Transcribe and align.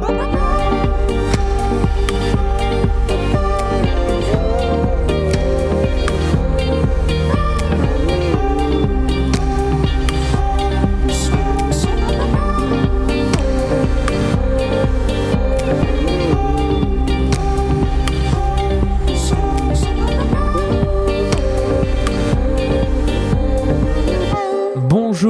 ba 0.00 0.08
ba 0.12 0.25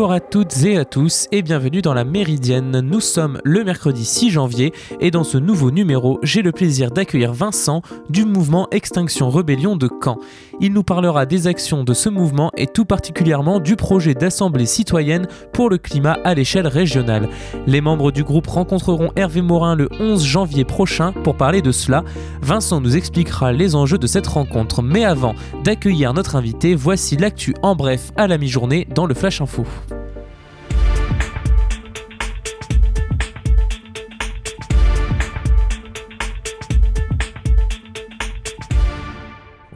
Bonjour 0.07 0.14
à 0.14 0.20
toutes 0.20 0.64
et 0.64 0.79
à 0.79 0.84
tous 0.84 1.27
et 1.32 1.43
bienvenue 1.43 1.82
dans 1.82 1.93
la 1.93 2.04
Méridienne. 2.04 2.79
Nous 2.79 3.00
sommes 3.00 3.41
le 3.42 3.65
mercredi 3.65 4.05
6 4.05 4.30
janvier 4.30 4.73
et 5.01 5.10
dans 5.10 5.24
ce 5.24 5.37
nouveau 5.37 5.73
numéro, 5.73 6.20
j'ai 6.23 6.42
le 6.42 6.52
plaisir 6.52 6.92
d'accueillir 6.92 7.32
Vincent 7.32 7.82
du 8.09 8.24
mouvement 8.24 8.69
Extinction 8.70 9.30
Rebellion 9.30 9.74
de 9.74 9.91
Caen. 10.01 10.19
Il 10.60 10.74
nous 10.74 10.84
parlera 10.84 11.27
des 11.27 11.48
actions 11.48 11.82
de 11.82 11.92
ce 11.92 12.09
mouvement 12.09 12.52
et 12.56 12.69
tout 12.69 12.84
particulièrement 12.84 13.59
du 13.59 13.74
projet 13.74 14.15
d'assemblée 14.15 14.66
citoyenne 14.66 15.27
pour 15.52 15.70
le 15.70 15.77
climat 15.77 16.20
à 16.23 16.34
l'échelle 16.34 16.68
régionale. 16.68 17.29
Les 17.66 17.80
membres 17.80 18.12
du 18.12 18.23
groupe 18.23 18.46
rencontreront 18.46 19.10
Hervé 19.16 19.43
Morin 19.43 19.74
le 19.74 19.88
11 19.98 20.24
janvier 20.24 20.65
prochain 20.65 21.10
pour 21.24 21.37
parler 21.37 21.62
de 21.62 21.73
cela. 21.73 22.04
Vincent 22.43 22.80
nous 22.80 22.96
expliquera 22.96 23.51
les 23.51 23.74
enjeux 23.74 23.98
de 23.98 24.07
cette 24.07 24.29
rencontre, 24.29 24.82
mais 24.82 25.04
avant 25.04 25.34
d'accueillir 25.65 26.15
notre 26.15 26.37
invité, 26.37 26.77
voici 26.77 27.16
l'actu 27.16 27.57
en 27.65 27.74
bref 27.74 28.12
à 28.15 28.29
la 28.29 28.38
mi-journée 28.38 28.87
dans 28.95 29.07
le 29.07 29.15
Flash 29.15 29.41
Info. 29.41 29.65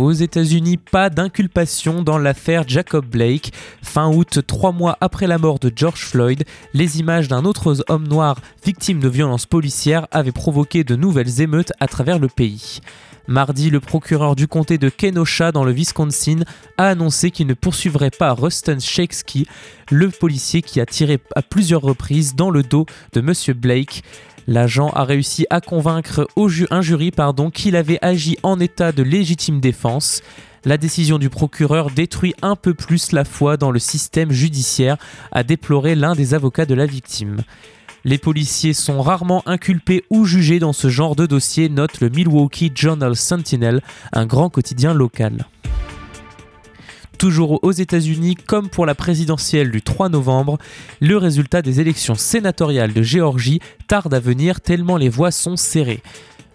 Aux 0.01 0.12
États-Unis, 0.12 0.79
pas 0.79 1.11
d'inculpation 1.11 2.03
dans 2.03 2.17
l'affaire 2.17 2.65
Jacob 2.67 3.05
Blake. 3.05 3.53
Fin 3.83 4.09
août, 4.09 4.39
trois 4.47 4.73
mois 4.73 4.97
après 5.03 5.27
la 5.27 5.37
mort 5.37 5.59
de 5.59 5.70
George 5.77 6.07
Floyd, 6.07 6.45
les 6.73 7.01
images 7.01 7.29
d'un 7.29 7.45
autre 7.45 7.77
homme 7.91 8.09
noir 8.09 8.41
victime 8.65 8.98
de 8.98 9.11
violences 9.11 9.45
policières 9.45 10.07
avaient 10.11 10.33
provoqué 10.33 10.84
de 10.84 10.97
nouvelles 10.97 11.42
émeutes 11.42 11.75
à 11.81 11.87
travers 11.87 12.19
le 12.19 12.29
pays. 12.29 12.81
Mardi, 13.29 13.69
le 13.69 13.79
procureur 13.79 14.37
du 14.37 14.48
comté 14.48 14.79
de 14.79 14.89
Kenosha 14.89 15.53
dans 15.53 15.65
le 15.65 15.73
Wisconsin 15.73 16.45
a 16.79 16.87
annoncé 16.87 17.31
qu'il 17.31 17.47
ne 17.47 17.53
poursuivrait 17.53 18.11
pas 18.11 18.33
Ruston 18.33 18.79
Shakespeare, 18.81 19.45
le 19.91 20.09
policier 20.09 20.62
qui 20.62 20.81
a 20.81 20.87
tiré 20.87 21.19
à 21.37 21.42
plusieurs 21.42 21.83
reprises 21.83 22.35
dans 22.35 22.48
le 22.48 22.62
dos 22.62 22.87
de 23.12 23.20
M. 23.20 23.35
Blake. 23.55 24.03
L'agent 24.51 24.89
a 24.89 25.05
réussi 25.05 25.47
à 25.48 25.61
convaincre 25.61 26.27
un 26.70 26.81
jury 26.83 27.12
qu'il 27.55 27.77
avait 27.77 28.01
agi 28.03 28.37
en 28.43 28.59
état 28.59 28.91
de 28.91 29.05
légitime 29.05 29.61
défense. 29.61 30.23
La 30.65 30.77
décision 30.77 31.19
du 31.19 31.31
procureur 31.31 31.89
détruit 31.92 32.34
un 32.42 32.57
peu 32.57 32.75
plus 32.75 33.12
la 33.12 33.25
foi 33.25 33.57
dans 33.57 33.70
le 33.70 33.79
système 33.79 34.33
judiciaire, 34.33 34.97
a 35.31 35.45
déploré 35.45 35.95
l'un 35.95 36.17
des 36.17 36.34
avocats 36.34 36.67
de 36.67 36.75
la 36.75 36.87
victime. 36.87 37.37
Les 38.05 38.19
policiers 38.19 38.73
sont 38.73 39.01
rarement 39.01 39.45
inculpés 39.47 40.03
ou 40.11 40.25
jugés 40.25 40.59
dans 40.59 40.73
ce 40.73 40.89
genre 40.89 41.14
de 41.14 41.27
dossier, 41.27 41.69
note 41.69 42.01
le 42.01 42.09
Milwaukee 42.09 42.73
Journal 42.75 43.14
Sentinel, 43.14 43.81
un 44.12 44.27
grand 44.27 44.51
quotidien 44.51 44.95
local. 44.95 45.47
Toujours 47.21 47.63
aux 47.63 47.73
États-Unis, 47.73 48.35
comme 48.35 48.71
pour 48.71 48.87
la 48.87 48.95
présidentielle 48.95 49.71
du 49.71 49.83
3 49.83 50.09
novembre, 50.09 50.57
le 51.01 51.19
résultat 51.19 51.61
des 51.61 51.79
élections 51.79 52.15
sénatoriales 52.15 52.95
de 52.95 53.03
Géorgie 53.03 53.61
tarde 53.89 54.15
à 54.15 54.21
venir 54.21 54.63
tellement 54.63 54.97
les 54.97 55.11
voix 55.11 55.31
sont 55.31 55.57
serrées. 55.57 56.03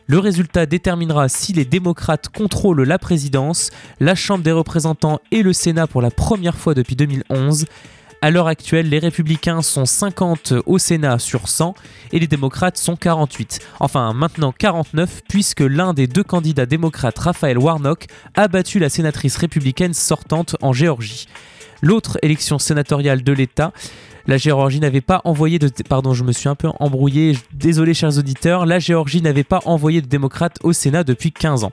Le 0.08 0.18
résultat 0.18 0.66
déterminera 0.66 1.30
si 1.30 1.54
les 1.54 1.66
démocrates 1.66 2.30
contrôlent 2.30 2.82
la 2.82 2.98
présidence, 2.98 3.70
la 4.00 4.16
Chambre 4.16 4.44
des 4.44 4.52
représentants 4.52 5.20
et 5.32 5.44
le 5.44 5.54
Sénat 5.54 5.86
pour 5.86 6.02
la 6.02 6.10
première 6.10 6.58
fois 6.58 6.74
depuis 6.74 6.96
2011. 6.96 7.66
À 8.22 8.32
l'heure 8.32 8.48
actuelle, 8.48 8.90
les 8.90 9.00
républicains 9.00 9.62
sont 9.62 9.86
50 9.86 10.54
au 10.66 10.78
Sénat 10.80 11.20
sur 11.20 11.48
100 11.48 11.76
et 12.12 12.20
les 12.20 12.28
démocrates 12.28 12.78
sont 12.78 12.96
48. 12.96 13.60
Enfin, 13.80 14.14
maintenant 14.14 14.52
49 14.52 15.22
puisque 15.28 15.60
l'un 15.60 15.94
des 15.94 16.08
deux 16.08 16.24
candidats 16.24 16.66
démocrates, 16.66 17.20
Raphaël 17.20 17.58
Warnock, 17.58 18.08
a 18.34 18.48
battu 18.48 18.80
la 18.80 18.90
sénatrice 18.90 19.38
républicaine 19.38 19.94
sortante 19.94 20.56
en 20.62 20.74
Géorgie. 20.74 21.28
L'autre 21.82 22.18
élection 22.22 22.58
sénatoriale 22.58 23.22
de 23.22 23.34
l'État 23.34 23.74
la 24.28 24.38
Géorgie 24.38 24.80
n'avait 24.80 25.02
pas 25.02 25.22
envoyé 25.24 25.60
de... 25.60 25.70
Pardon, 25.88 26.14
je 26.14 26.24
suis 26.32 26.50
un 26.50 26.56
peu 26.56 26.70
embrouillé. 26.80 27.38
Désolé, 27.54 27.94
chers 27.94 28.18
auditeurs. 28.18 28.66
La 28.66 28.80
Géorgie 28.80 29.22
n'avait 29.22 29.44
pas 29.44 29.60
envoyé 29.66 30.02
de 30.02 30.08
démocrates 30.08 30.58
au 30.64 30.74
Sénat 30.74 31.04
depuis 31.04 31.32
15 31.32 31.64
ans. 31.64 31.72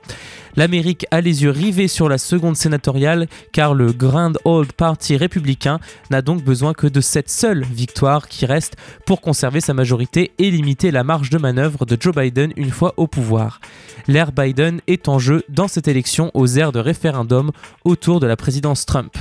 L'Amérique 0.56 1.06
a 1.10 1.22
les 1.22 1.44
yeux 1.44 1.50
rivés 1.50 1.88
sur 1.88 2.10
la 2.10 2.18
seconde 2.18 2.56
sénatoriale 2.56 3.26
car 3.52 3.74
le 3.74 3.92
Grand 3.92 4.32
Old 4.44 4.72
Party 4.72 5.16
républicain 5.16 5.80
n'a 6.10 6.20
donc 6.20 6.44
besoin 6.44 6.74
que 6.74 6.86
de 6.86 7.00
cette 7.00 7.30
seule 7.30 7.64
victoire 7.64 8.28
qui 8.28 8.44
reste 8.44 8.76
pour 9.06 9.22
conserver 9.22 9.60
sa 9.60 9.72
majorité 9.72 10.32
et 10.38 10.50
limiter 10.50 10.90
la 10.90 11.04
marge 11.04 11.30
de 11.30 11.38
manœuvre 11.38 11.86
de 11.86 11.96
Joe 11.98 12.14
Biden 12.14 12.52
une 12.56 12.70
fois 12.70 12.92
au 12.98 13.06
pouvoir. 13.06 13.60
L'ère 14.08 14.32
Biden 14.32 14.80
est 14.86 15.08
en 15.08 15.18
jeu 15.18 15.42
dans 15.48 15.68
cette 15.68 15.88
élection 15.88 16.30
aux 16.34 16.46
airs 16.58 16.72
de 16.72 16.80
référendum 16.80 17.50
autour 17.84 18.20
de 18.20 18.26
la 18.26 18.36
présidence 18.36 18.84
Trump. 18.84 19.16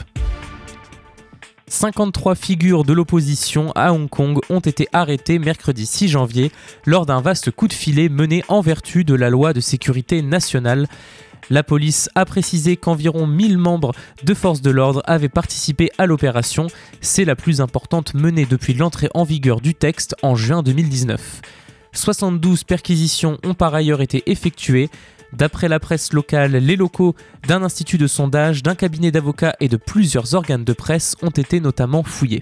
53 1.72 2.36
figures 2.36 2.84
de 2.84 2.92
l'opposition 2.92 3.72
à 3.76 3.94
Hong 3.94 4.10
Kong 4.10 4.40
ont 4.50 4.60
été 4.60 4.90
arrêtées 4.92 5.40
mercredi 5.40 5.86
6 5.86 6.10
janvier 6.10 6.52
lors 6.86 7.06
d'un 7.06 7.22
vaste 7.22 7.50
coup 7.50 7.70
de 7.70 7.74
filet 7.74 8.10
mené 8.10 8.44
en 8.50 8.60
vertu 8.60 9.06
de 9.06 9.16
la 9.16 9.30
loi 9.30 9.54
de 9.54 9.62
sécurité 9.62 10.22
nationale. 10.22 10.88
La 11.50 11.64
police 11.64 12.10
a 12.14 12.26
précisé 12.26 12.76
qu'environ 12.76 13.26
1000 13.26 13.58
membres 13.58 13.94
de 14.22 14.34
forces 14.34 14.62
de 14.62 14.70
l'ordre 14.70 15.02
avaient 15.06 15.30
participé 15.30 15.90
à 15.98 16.08
l'opération. 16.08 16.68
C'est 17.00 17.24
la 17.24 17.38
plus 17.38 17.62
importante 17.62 18.16
menée 18.16 18.46
depuis 18.46 18.74
l'entrée 18.74 19.10
en 19.14 19.24
vigueur 19.24 19.62
du 19.62 19.74
texte 19.74 20.14
en 20.24 20.36
juin 20.36 20.64
2019. 20.64 21.42
72 21.94 22.66
perquisitions 22.66 23.38
ont 23.46 23.54
par 23.54 23.74
ailleurs 23.74 24.02
été 24.02 24.24
effectuées. 24.30 24.90
D'après 25.34 25.70
la 25.70 25.80
presse 25.80 26.14
locale, 26.14 26.52
les 26.52 26.76
locaux 26.76 27.16
d'un 27.48 27.64
institut 27.64 27.98
de 27.98 28.08
sondage, 28.08 28.64
d'un 28.64 28.76
cabinet 28.76 29.12
d'avocats 29.12 29.56
et 29.60 29.70
de 29.70 29.78
plusieurs 29.78 30.36
organes 30.36 30.66
de 30.66 30.74
presse 30.74 31.16
ont 31.22 31.30
été 31.30 31.60
notamment 31.60 32.04
fouillés. 32.04 32.42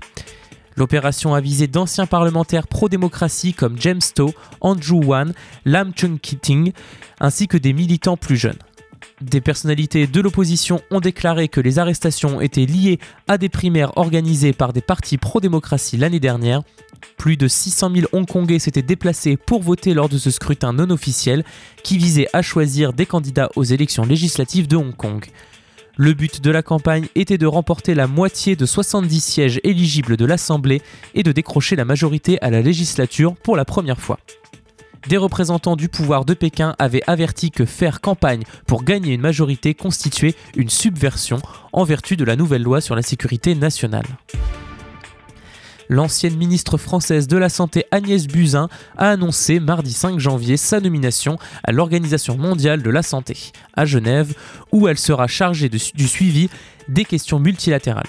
L'opération 0.76 1.36
a 1.36 1.42
visé 1.42 1.68
d'anciens 1.68 2.06
parlementaires 2.06 2.68
pro-démocratie 2.68 3.54
comme 3.54 3.80
James 3.80 4.02
Stowe, 4.02 4.34
Andrew 4.62 5.04
Wan, 5.04 5.34
Lam 5.66 5.92
Chung-Kiting, 5.94 6.72
ainsi 7.20 7.48
que 7.48 7.58
des 7.58 7.74
militants 7.74 8.18
plus 8.18 8.38
jeunes. 8.38 8.58
Des 9.22 9.42
personnalités 9.42 10.08
de 10.08 10.22
l'opposition 10.22 10.82
ont 10.92 11.02
déclaré 11.02 11.50
que 11.50 11.60
les 11.60 11.80
arrestations 11.80 12.40
étaient 12.40 12.66
liées 12.66 13.00
à 13.28 13.38
des 13.38 13.50
primaires 13.50 13.98
organisées 13.98 14.54
par 14.54 14.72
des 14.72 14.82
partis 14.82 15.18
pro-démocratie 15.18 15.98
l'année 15.98 16.22
dernière. 16.22 16.64
Plus 17.18 17.38
de 17.38 17.48
600 17.48 17.92
000 17.96 18.08
Hongkongais 18.14 18.60
s'étaient 18.60 18.82
déplacés 18.82 19.38
pour 19.38 19.62
voter 19.62 19.94
lors 19.94 20.10
de 20.10 20.18
ce 20.18 20.32
scrutin 20.32 20.74
non 20.74 20.90
officiel 20.90 21.44
qui 21.84 21.98
visait 21.98 22.28
à 22.34 22.42
choisir 22.42 22.94
des 22.94 23.06
candidats 23.06 23.50
aux 23.56 23.64
élections 23.64 24.06
législatives 24.06 24.68
de 24.68 24.78
Hong 24.78 24.96
Kong. 24.96 25.26
Le 25.98 26.14
but 26.14 26.40
de 26.42 26.50
la 26.50 26.64
campagne 26.64 27.08
était 27.16 27.38
de 27.38 27.46
remporter 27.46 27.94
la 27.94 28.08
moitié 28.08 28.56
de 28.56 28.66
70 28.66 29.20
sièges 29.20 29.60
éligibles 29.66 30.16
de 30.16 30.24
l'Assemblée 30.24 30.82
et 31.14 31.24
de 31.24 31.34
décrocher 31.34 31.76
la 31.76 31.84
majorité 31.84 32.42
à 32.42 32.50
la 32.50 32.62
législature 32.62 33.36
pour 33.36 33.58
la 33.58 33.66
première 33.66 34.00
fois. 34.00 34.18
Des 35.08 35.18
représentants 35.18 35.76
du 35.76 35.90
pouvoir 35.90 36.26
de 36.26 36.34
Pékin 36.34 36.76
avaient 36.80 37.04
averti 37.08 37.52
que 37.52 37.66
faire 37.66 38.00
campagne 38.00 38.44
pour 38.66 38.84
gagner 38.84 39.14
une 39.14 39.22
majorité 39.22 39.74
constituait 39.74 40.36
une 40.56 40.70
subversion 40.70 41.40
en 41.74 41.84
vertu 41.84 42.16
de 42.16 42.24
la 42.24 42.36
nouvelle 42.36 42.64
loi 42.64 42.80
sur 42.80 42.96
la 42.96 43.02
sécurité 43.02 43.56
nationale. 43.56 44.06
L'ancienne 45.92 46.38
ministre 46.38 46.78
française 46.78 47.28
de 47.28 47.36
la 47.36 47.50
Santé 47.50 47.86
Agnès 47.90 48.28
Buzyn 48.28 48.70
a 48.96 49.10
annoncé 49.10 49.60
mardi 49.60 49.92
5 49.92 50.20
janvier 50.20 50.56
sa 50.56 50.80
nomination 50.80 51.40
à 51.64 51.72
l'Organisation 51.72 52.38
mondiale 52.38 52.84
de 52.84 52.92
la 52.92 53.02
santé, 53.02 53.52
à 53.76 53.86
Genève, 53.86 54.36
où 54.72 54.88
elle 54.88 55.00
sera 55.00 55.26
chargée 55.26 55.68
du 55.68 56.08
suivi 56.08 56.48
des 56.90 57.06
questions 57.06 57.40
multilatérales. 57.40 58.06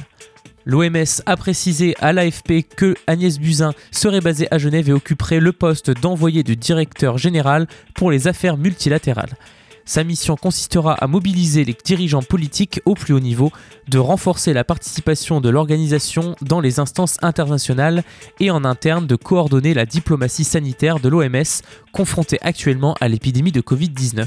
L'OMS 0.67 1.23
a 1.25 1.37
précisé 1.38 1.94
à 2.00 2.12
l'AFP 2.12 2.69
que 2.77 2.94
Agnès 3.06 3.38
Buzyn 3.38 3.73
serait 3.91 4.21
basée 4.21 4.47
à 4.50 4.59
Genève 4.59 4.91
et 4.91 4.93
occuperait 4.93 5.41
le 5.41 5.53
poste 5.53 5.91
d'envoyé 5.91 6.43
du 6.43 6.56
directeur 6.56 7.17
général 7.17 7.67
pour 7.94 8.11
les 8.11 8.29
affaires 8.29 8.59
multilatérales. 8.59 9.38
Sa 9.85 10.05
mission 10.05 10.37
consistera 10.37 10.94
à 10.94 11.06
mobiliser 11.06 11.65
les 11.65 11.77
dirigeants 11.85 12.23
politiques 12.23 12.81
au 12.85 12.94
plus 12.94 13.15
haut 13.15 13.21
niveau, 13.21 13.50
de 13.88 13.99
renforcer 13.99 14.53
la 14.53 14.65
participation 14.65 15.41
de 15.41 15.49
l'organisation 15.49 16.37
dans 16.43 16.61
les 16.61 16.79
instances 16.79 17.17
internationales 17.23 18.05
et 18.38 18.50
en 18.50 18.65
interne 18.65 19.06
de 19.06 19.17
coordonner 19.17 19.75
la 19.75 19.87
diplomatie 19.87 20.44
sanitaire 20.44 21.00
de 21.00 21.09
l'OMS 21.09 21.62
confrontée 21.93 22.38
actuellement 22.43 22.97
à 23.00 23.09
l'épidémie 23.09 23.53
de 23.53 23.61
Covid-19. 23.61 24.27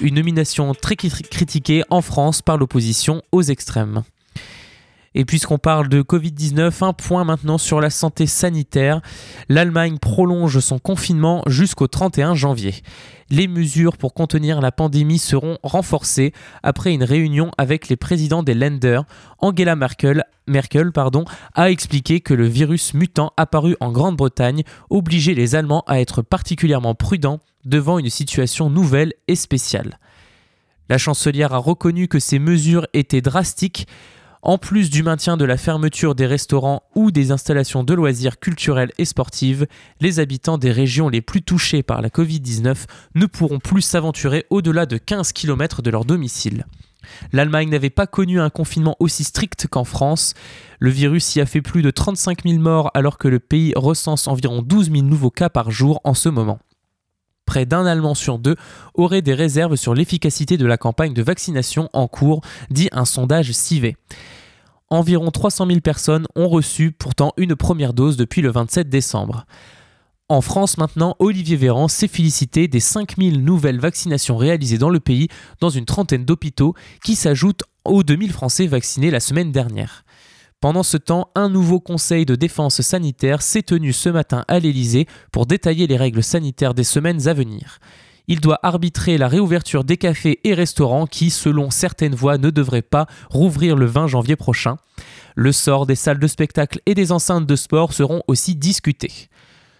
Une 0.00 0.14
nomination 0.14 0.74
très 0.74 0.96
critiquée 0.96 1.84
en 1.90 2.02
France 2.02 2.42
par 2.42 2.58
l'opposition 2.58 3.22
aux 3.32 3.42
extrêmes. 3.42 4.02
Et 5.14 5.24
puisqu'on 5.24 5.58
parle 5.58 5.88
de 5.88 6.00
Covid-19, 6.00 6.84
un 6.84 6.92
point 6.92 7.24
maintenant 7.24 7.58
sur 7.58 7.80
la 7.80 7.90
santé 7.90 8.26
sanitaire. 8.26 9.00
L'Allemagne 9.48 9.98
prolonge 9.98 10.58
son 10.60 10.78
confinement 10.78 11.42
jusqu'au 11.46 11.86
31 11.86 12.34
janvier. 12.34 12.74
Les 13.28 13.46
mesures 13.46 13.96
pour 13.96 14.14
contenir 14.14 14.60
la 14.60 14.72
pandémie 14.72 15.18
seront 15.18 15.58
renforcées 15.62 16.32
après 16.62 16.92
une 16.92 17.04
réunion 17.04 17.50
avec 17.58 17.88
les 17.88 17.96
présidents 17.96 18.42
des 18.42 18.54
Länder. 18.54 19.00
Angela 19.38 19.76
Merkel, 19.76 20.24
Merkel 20.46 20.92
pardon, 20.92 21.24
a 21.54 21.70
expliqué 21.70 22.20
que 22.20 22.34
le 22.34 22.46
virus 22.46 22.94
mutant 22.94 23.32
apparu 23.36 23.76
en 23.80 23.92
Grande-Bretagne 23.92 24.64
obligeait 24.90 25.34
les 25.34 25.54
Allemands 25.54 25.84
à 25.86 26.00
être 26.00 26.22
particulièrement 26.22 26.94
prudents 26.94 27.40
devant 27.64 27.98
une 27.98 28.10
situation 28.10 28.70
nouvelle 28.70 29.12
et 29.28 29.36
spéciale. 29.36 29.98
La 30.88 30.98
chancelière 30.98 31.54
a 31.54 31.58
reconnu 31.58 32.08
que 32.08 32.18
ces 32.18 32.38
mesures 32.38 32.86
étaient 32.92 33.20
drastiques 33.20 33.86
en 34.42 34.58
plus 34.58 34.90
du 34.90 35.04
maintien 35.04 35.36
de 35.36 35.44
la 35.44 35.56
fermeture 35.56 36.16
des 36.16 36.26
restaurants 36.26 36.82
ou 36.96 37.12
des 37.12 37.30
installations 37.30 37.84
de 37.84 37.94
loisirs 37.94 38.40
culturels 38.40 38.90
et 38.98 39.04
sportives, 39.04 39.66
les 40.00 40.18
habitants 40.18 40.58
des 40.58 40.72
régions 40.72 41.08
les 41.08 41.20
plus 41.20 41.42
touchées 41.42 41.84
par 41.84 42.02
la 42.02 42.08
Covid-19 42.08 42.86
ne 43.14 43.26
pourront 43.26 43.60
plus 43.60 43.82
s'aventurer 43.82 44.44
au-delà 44.50 44.84
de 44.84 44.98
15 44.98 45.32
km 45.32 45.80
de 45.80 45.90
leur 45.90 46.04
domicile. 46.04 46.66
L'Allemagne 47.32 47.68
n'avait 47.68 47.90
pas 47.90 48.06
connu 48.08 48.40
un 48.40 48.50
confinement 48.50 48.96
aussi 48.98 49.22
strict 49.24 49.68
qu'en 49.68 49.84
France. 49.84 50.34
Le 50.80 50.90
virus 50.90 51.36
y 51.36 51.40
a 51.40 51.46
fait 51.46 51.62
plus 51.62 51.82
de 51.82 51.90
35 51.90 52.42
000 52.44 52.58
morts 52.58 52.90
alors 52.94 53.18
que 53.18 53.28
le 53.28 53.38
pays 53.38 53.72
recense 53.76 54.26
environ 54.26 54.62
12 54.62 54.90
000 54.90 55.02
nouveaux 55.02 55.30
cas 55.30 55.50
par 55.50 55.70
jour 55.70 56.00
en 56.04 56.14
ce 56.14 56.28
moment 56.28 56.58
près 57.52 57.66
d'un 57.66 57.84
Allemand 57.84 58.14
sur 58.14 58.38
deux 58.38 58.56
aurait 58.94 59.20
des 59.20 59.34
réserves 59.34 59.76
sur 59.76 59.92
l'efficacité 59.92 60.56
de 60.56 60.64
la 60.64 60.78
campagne 60.78 61.12
de 61.12 61.22
vaccination 61.22 61.90
en 61.92 62.08
cours, 62.08 62.40
dit 62.70 62.88
un 62.92 63.04
sondage 63.04 63.52
CIVE. 63.52 63.92
Environ 64.88 65.30
300 65.30 65.66
000 65.66 65.80
personnes 65.80 66.26
ont 66.34 66.48
reçu 66.48 66.92
pourtant 66.92 67.34
une 67.36 67.54
première 67.54 67.92
dose 67.92 68.16
depuis 68.16 68.40
le 68.40 68.50
27 68.50 68.88
décembre. 68.88 69.44
En 70.30 70.40
France 70.40 70.78
maintenant, 70.78 71.14
Olivier 71.18 71.56
Véran 71.56 71.88
s'est 71.88 72.08
félicité 72.08 72.68
des 72.68 72.80
5000 72.80 73.44
nouvelles 73.44 73.80
vaccinations 73.80 74.38
réalisées 74.38 74.78
dans 74.78 74.88
le 74.88 75.00
pays 75.00 75.28
dans 75.60 75.68
une 75.68 75.84
trentaine 75.84 76.24
d'hôpitaux 76.24 76.74
qui 77.04 77.16
s'ajoutent 77.16 77.64
aux 77.84 78.02
2000 78.02 78.32
Français 78.32 78.66
vaccinés 78.66 79.10
la 79.10 79.20
semaine 79.20 79.52
dernière. 79.52 80.06
Pendant 80.62 80.84
ce 80.84 80.96
temps, 80.96 81.28
un 81.34 81.48
nouveau 81.48 81.80
conseil 81.80 82.24
de 82.24 82.36
défense 82.36 82.82
sanitaire 82.82 83.42
s'est 83.42 83.64
tenu 83.64 83.92
ce 83.92 84.08
matin 84.08 84.44
à 84.46 84.60
l'Élysée 84.60 85.08
pour 85.32 85.44
détailler 85.44 85.88
les 85.88 85.96
règles 85.96 86.22
sanitaires 86.22 86.72
des 86.72 86.84
semaines 86.84 87.26
à 87.26 87.34
venir. 87.34 87.80
Il 88.28 88.38
doit 88.38 88.60
arbitrer 88.62 89.18
la 89.18 89.26
réouverture 89.26 89.82
des 89.82 89.96
cafés 89.96 90.38
et 90.44 90.54
restaurants 90.54 91.08
qui, 91.08 91.30
selon 91.30 91.70
certaines 91.70 92.14
voix, 92.14 92.38
ne 92.38 92.50
devraient 92.50 92.80
pas 92.80 93.08
rouvrir 93.28 93.74
le 93.74 93.86
20 93.86 94.06
janvier 94.06 94.36
prochain. 94.36 94.76
Le 95.34 95.50
sort 95.50 95.84
des 95.84 95.96
salles 95.96 96.20
de 96.20 96.28
spectacle 96.28 96.80
et 96.86 96.94
des 96.94 97.10
enceintes 97.10 97.46
de 97.46 97.56
sport 97.56 97.92
seront 97.92 98.22
aussi 98.28 98.54
discutés. 98.54 99.30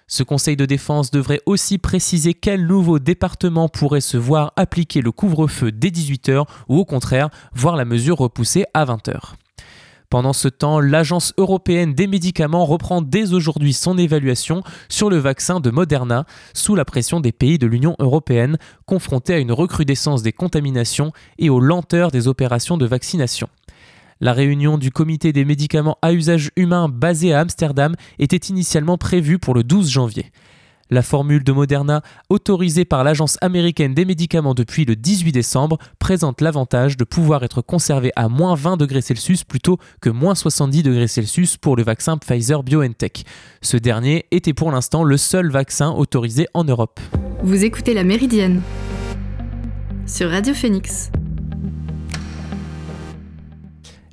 Ce 0.09 0.25
conseil 0.25 0.57
de 0.57 0.67
défense 0.67 1.13
devrait 1.13 1.43
aussi 1.47 1.79
préciser 1.79 2.35
quel 2.35 2.67
nouveau 2.67 2.99
département 2.99 3.69
pourrait 3.69 4.01
se 4.01 4.17
voir 4.17 4.53
appliquer 4.57 5.01
le 5.01 5.13
couvre-feu 5.13 5.71
dès 5.71 5.91
18h 5.91 6.45
ou 6.69 6.79
au 6.79 6.85
contraire 6.85 7.31
voir 7.55 7.77
la 7.77 7.85
mesure 7.85 8.19
repoussée 8.19 8.65
à 8.75 8.85
20h. 8.85 9.35
Pendant 10.13 10.35
ce 10.35 10.49
temps, 10.49 10.79
l'Agence 10.79 11.33
européenne 11.39 11.95
des 11.95 12.07
médicaments 12.07 12.67
reprend 12.67 13.01
dès 13.01 13.33
aujourd'hui 13.33 13.73
son 13.73 13.97
évaluation 13.97 14.63
sur 14.91 15.09
le 15.09 15.17
vaccin 15.17 15.59
de 15.59 15.71
Moderna, 15.71 16.27
sous 16.53 16.75
la 16.75 16.85
pression 16.85 17.19
des 17.19 17.33
pays 17.33 17.57
de 17.57 17.67
l'Union 17.67 17.97
européenne, 17.99 18.59
confrontés 18.85 19.33
à 19.33 19.39
une 19.39 19.53
recrudescence 19.53 20.23
des 20.23 20.33
contaminations 20.33 21.13
et 21.39 21.49
aux 21.49 21.61
lenteurs 21.61 22.11
des 22.11 22.29
opérations 22.29 22.77
de 22.77 22.85
vaccination. 22.85 23.49
La 24.21 24.35
réunion 24.35 24.77
du 24.77 24.91
comité 24.91 25.33
des 25.33 25.47
médicaments 25.47 25.97
à 26.03 26.13
usage 26.13 26.51
humain 26.57 26.91
basé 26.91 27.33
à 27.33 27.41
Amsterdam 27.41 27.95
était 28.19 28.37
initialement 28.37 28.99
prévue 28.99 29.39
pour 29.39 29.55
le 29.55 29.65
12 29.65 29.89
janvier. 29.89 30.27
La 30.93 31.01
formule 31.01 31.43
de 31.43 31.53
Moderna, 31.53 32.03
autorisée 32.29 32.85
par 32.85 33.03
l'Agence 33.03 33.39
américaine 33.41 33.95
des 33.95 34.05
médicaments 34.05 34.53
depuis 34.53 34.85
le 34.85 34.95
18 34.95 35.33
décembre, 35.33 35.79
présente 35.99 36.43
l'avantage 36.43 36.99
de 36.99 37.05
pouvoir 37.05 37.43
être 37.45 37.63
conservée 37.63 38.13
à 38.15 38.29
moins 38.29 38.55
20 38.55 38.77
degrés 38.77 39.01
Celsius 39.01 39.43
plutôt 39.43 39.79
que 40.03 40.11
moins 40.11 40.35
70 40.35 40.83
degrés 40.83 41.09
Celsius 41.09 41.57
pour 41.57 41.77
le 41.77 41.83
vaccin 41.83 42.19
Pfizer 42.19 42.63
BioNTech. 42.63 43.25
Ce 43.63 43.79
dernier 43.79 44.27
était 44.33 44.53
pour 44.53 44.71
l'instant 44.71 45.03
le 45.03 45.17
seul 45.17 45.51
vaccin 45.51 45.93
autorisé 45.93 46.47
en 46.53 46.65
Europe. 46.65 47.01
Vous 47.43 47.65
écoutez 47.65 47.95
La 47.95 48.05
Méridienne 48.05 48.61
sur 50.05 50.29
Radio 50.29 50.53
Phoenix. 50.53 51.11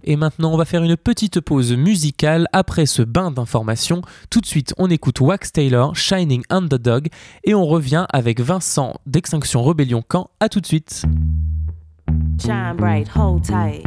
Et 0.10 0.16
maintenant, 0.16 0.52
on 0.52 0.58
va 0.58 0.66
faire 0.66 0.82
une 0.82 0.98
petite 0.98 1.40
pause 1.40 1.72
musicale 1.72 2.48
après 2.52 2.88
ce 2.88 3.04
bain 3.04 3.30
d'informations. 3.30 4.02
Tout 4.32 4.42
de 4.42 4.48
suite, 4.48 4.74
on 4.80 4.90
écoute 4.90 5.22
Wax 5.22 5.52
Taylor, 5.52 5.96
Shining 5.96 6.42
Underdog, 6.50 7.10
et 7.44 7.54
on 7.54 7.64
revient 7.64 8.08
avec 8.12 8.42
Vincent 8.42 8.96
d'Extinction 9.06 9.62
Rebellion 9.62 10.02
Camp. 10.02 10.32
À 10.40 10.50
tout 10.50 10.62
de 10.62 10.66
suite. 10.66 11.04
Shine 12.42 12.76
bright, 12.76 13.08
hold 13.16 13.44
tight. 13.44 13.86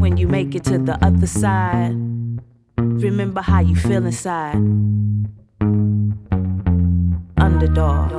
When 0.00 0.18
you 0.18 0.26
make 0.26 0.56
it 0.56 0.64
to 0.64 0.78
the 0.78 0.98
other 1.00 1.28
side, 1.28 1.96
remember 2.76 3.40
how 3.40 3.60
you 3.60 3.76
feel 3.76 4.04
inside. 4.04 4.56
Underdog. 7.38 8.10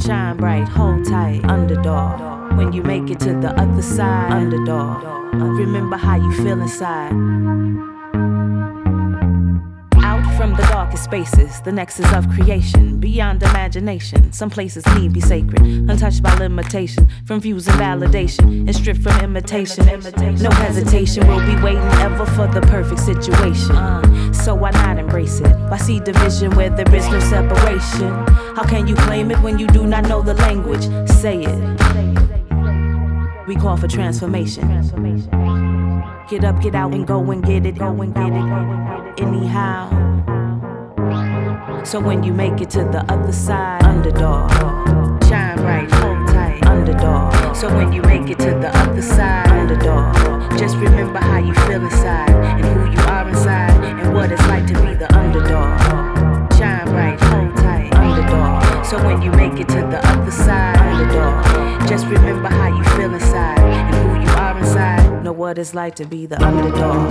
Shine 0.00 0.38
bright, 0.38 0.66
hold 0.74 1.04
tight. 1.04 1.44
Underdog. 1.50 2.56
When 2.56 2.72
you 2.72 2.82
make 2.82 3.10
it 3.10 3.20
to 3.20 3.38
the 3.38 3.52
other 3.60 3.82
side, 3.82 4.32
underdog. 4.32 5.19
Remember 5.32 5.96
how 5.96 6.16
you 6.16 6.32
feel 6.42 6.60
inside. 6.60 7.12
Out 10.02 10.36
from 10.36 10.54
the 10.54 10.66
darkest 10.70 11.04
spaces, 11.04 11.60
the 11.60 11.70
nexus 11.70 12.12
of 12.12 12.28
creation, 12.30 12.98
beyond 12.98 13.42
imagination. 13.42 14.32
Some 14.32 14.50
places 14.50 14.84
need 14.96 15.12
be 15.12 15.20
sacred, 15.20 15.60
untouched 15.62 16.22
by 16.22 16.34
limitation, 16.36 17.08
from 17.26 17.40
views 17.40 17.68
and 17.68 17.76
validation, 17.78 18.66
and 18.66 18.74
stripped 18.74 19.02
from 19.02 19.18
imitation. 19.22 19.86
No 20.42 20.50
hesitation, 20.50 21.26
we'll 21.28 21.46
be 21.46 21.62
waiting 21.62 21.82
ever 22.00 22.26
for 22.26 22.48
the 22.48 22.60
perfect 22.62 23.00
situation. 23.00 23.76
Uh, 23.76 24.32
so 24.32 24.54
why 24.54 24.70
not 24.70 24.98
embrace 24.98 25.40
it? 25.40 25.56
Why 25.68 25.76
see 25.76 26.00
division 26.00 26.56
where 26.56 26.70
there 26.70 26.92
is 26.94 27.08
no 27.08 27.20
separation? 27.20 28.08
How 28.56 28.64
can 28.64 28.88
you 28.88 28.96
claim 28.96 29.30
it 29.30 29.38
when 29.40 29.58
you 29.58 29.68
do 29.68 29.86
not 29.86 30.08
know 30.08 30.22
the 30.22 30.34
language? 30.34 30.84
Say 31.08 31.44
it. 31.44 32.39
We 33.50 33.56
call 33.56 33.76
for 33.76 33.88
transformation. 33.88 34.68
Get 36.28 36.44
up, 36.44 36.62
get 36.62 36.76
out, 36.76 36.94
and 36.94 37.04
go 37.04 37.32
and 37.32 37.44
get 37.44 37.66
it, 37.66 37.76
go 37.76 38.00
and 38.00 38.14
get 38.14 38.30
it. 38.30 39.20
Anyhow. 39.20 39.90
So 41.84 41.98
when 41.98 42.22
you 42.22 42.32
make 42.32 42.60
it 42.60 42.70
to 42.70 42.84
the 42.84 43.04
other 43.08 43.32
side, 43.32 43.82
underdog, 43.82 44.52
shine 45.24 45.56
bright, 45.56 45.90
hold 45.90 46.28
tight, 46.28 46.64
underdog. 46.64 47.56
So 47.56 47.74
when 47.74 47.92
you 47.92 48.02
make 48.02 48.30
it 48.30 48.38
to 48.38 48.50
the 48.50 48.70
other 48.72 49.02
side, 49.02 49.48
underdog, 49.48 50.56
just 50.56 50.76
remember 50.76 51.18
how 51.18 51.38
you 51.38 51.52
feel 51.66 51.82
inside 51.82 52.30
and 52.30 52.64
who 52.64 52.88
you 52.92 53.00
are 53.08 53.19
it's 65.60 65.74
like 65.74 65.94
to 65.94 66.06
be 66.06 66.24
the 66.24 66.42
underdog. 66.42 67.10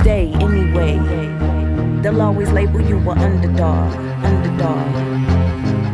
stay 0.00 0.32
anyway. 0.34 0.98
They'll 2.02 2.22
always 2.22 2.50
label 2.50 2.80
you 2.80 2.98
an 2.98 3.18
underdog, 3.18 3.94
underdog, 4.24 4.94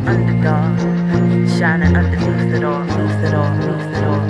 underdog. 0.07 0.79
Shining 1.57 1.95
underneath 1.95 2.53
it 2.55 2.63
all, 2.63 2.83
neath 2.83 3.23
it 3.23 3.33
all, 3.33 3.53
neath 3.65 3.97
it 3.97 4.03
all. 4.03 4.21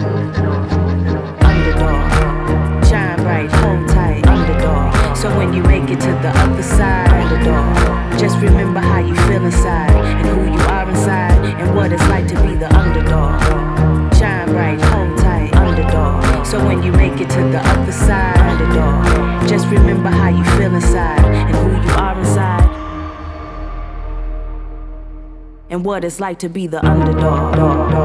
Underdog, 1.50 2.86
shine 2.86 3.20
bright, 3.24 3.52
hold 3.52 3.90
tight, 3.90 4.26
underdog. 4.28 5.18
So 5.18 5.36
when 5.38 5.54
you 5.54 5.64
make 5.64 5.90
it 5.90 6.00
to 6.02 6.12
the 6.24 6.32
other 6.44 6.64
side, 6.64 7.10
underdog, 7.10 8.20
just 8.20 8.38
remember 8.40 8.80
how 8.80 9.00
you 9.00 9.16
feel 9.28 9.44
inside 9.46 9.92
and 9.92 10.28
who 10.28 10.46
you 10.54 10.62
are 10.70 10.90
inside 10.90 11.60
and 11.60 11.76
what 11.76 11.92
it's 11.92 12.08
like 12.08 12.28
to 12.28 12.36
be 12.44 12.56
the 12.56 12.74
underdog. 12.74 13.45
So 16.56 16.66
when 16.66 16.82
you 16.84 16.92
make 16.94 17.20
it 17.20 17.30
to 17.32 17.42
the 17.52 17.60
other 17.60 17.92
side, 17.92 18.38
underdog, 18.38 19.46
just 19.50 19.68
remember 19.68 20.08
how 20.08 20.30
you 20.30 20.42
feel 20.58 20.74
inside 20.74 21.26
and 21.26 21.54
who 21.54 21.70
you 21.86 21.96
are 21.98 22.18
inside. 22.18 22.70
And 25.70 25.84
what 25.84 26.06
it's 26.06 26.22
like 26.22 26.40
to 26.40 26.48
be 26.48 26.68
the 26.68 26.80
underdog. 26.86 27.56
Shine 27.56 28.05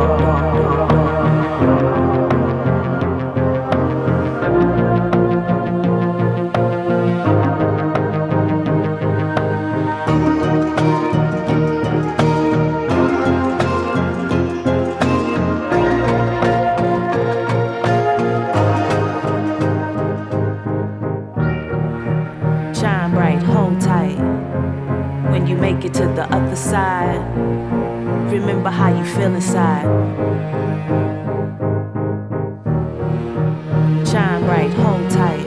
other 26.51 26.57
side, 26.57 27.37
remember 28.33 28.71
how 28.71 28.89
you 28.89 29.05
feel 29.05 29.33
inside. 29.33 29.85
Shine 34.05 34.45
bright, 34.47 34.73
hold 34.73 35.09
tight. 35.13 35.47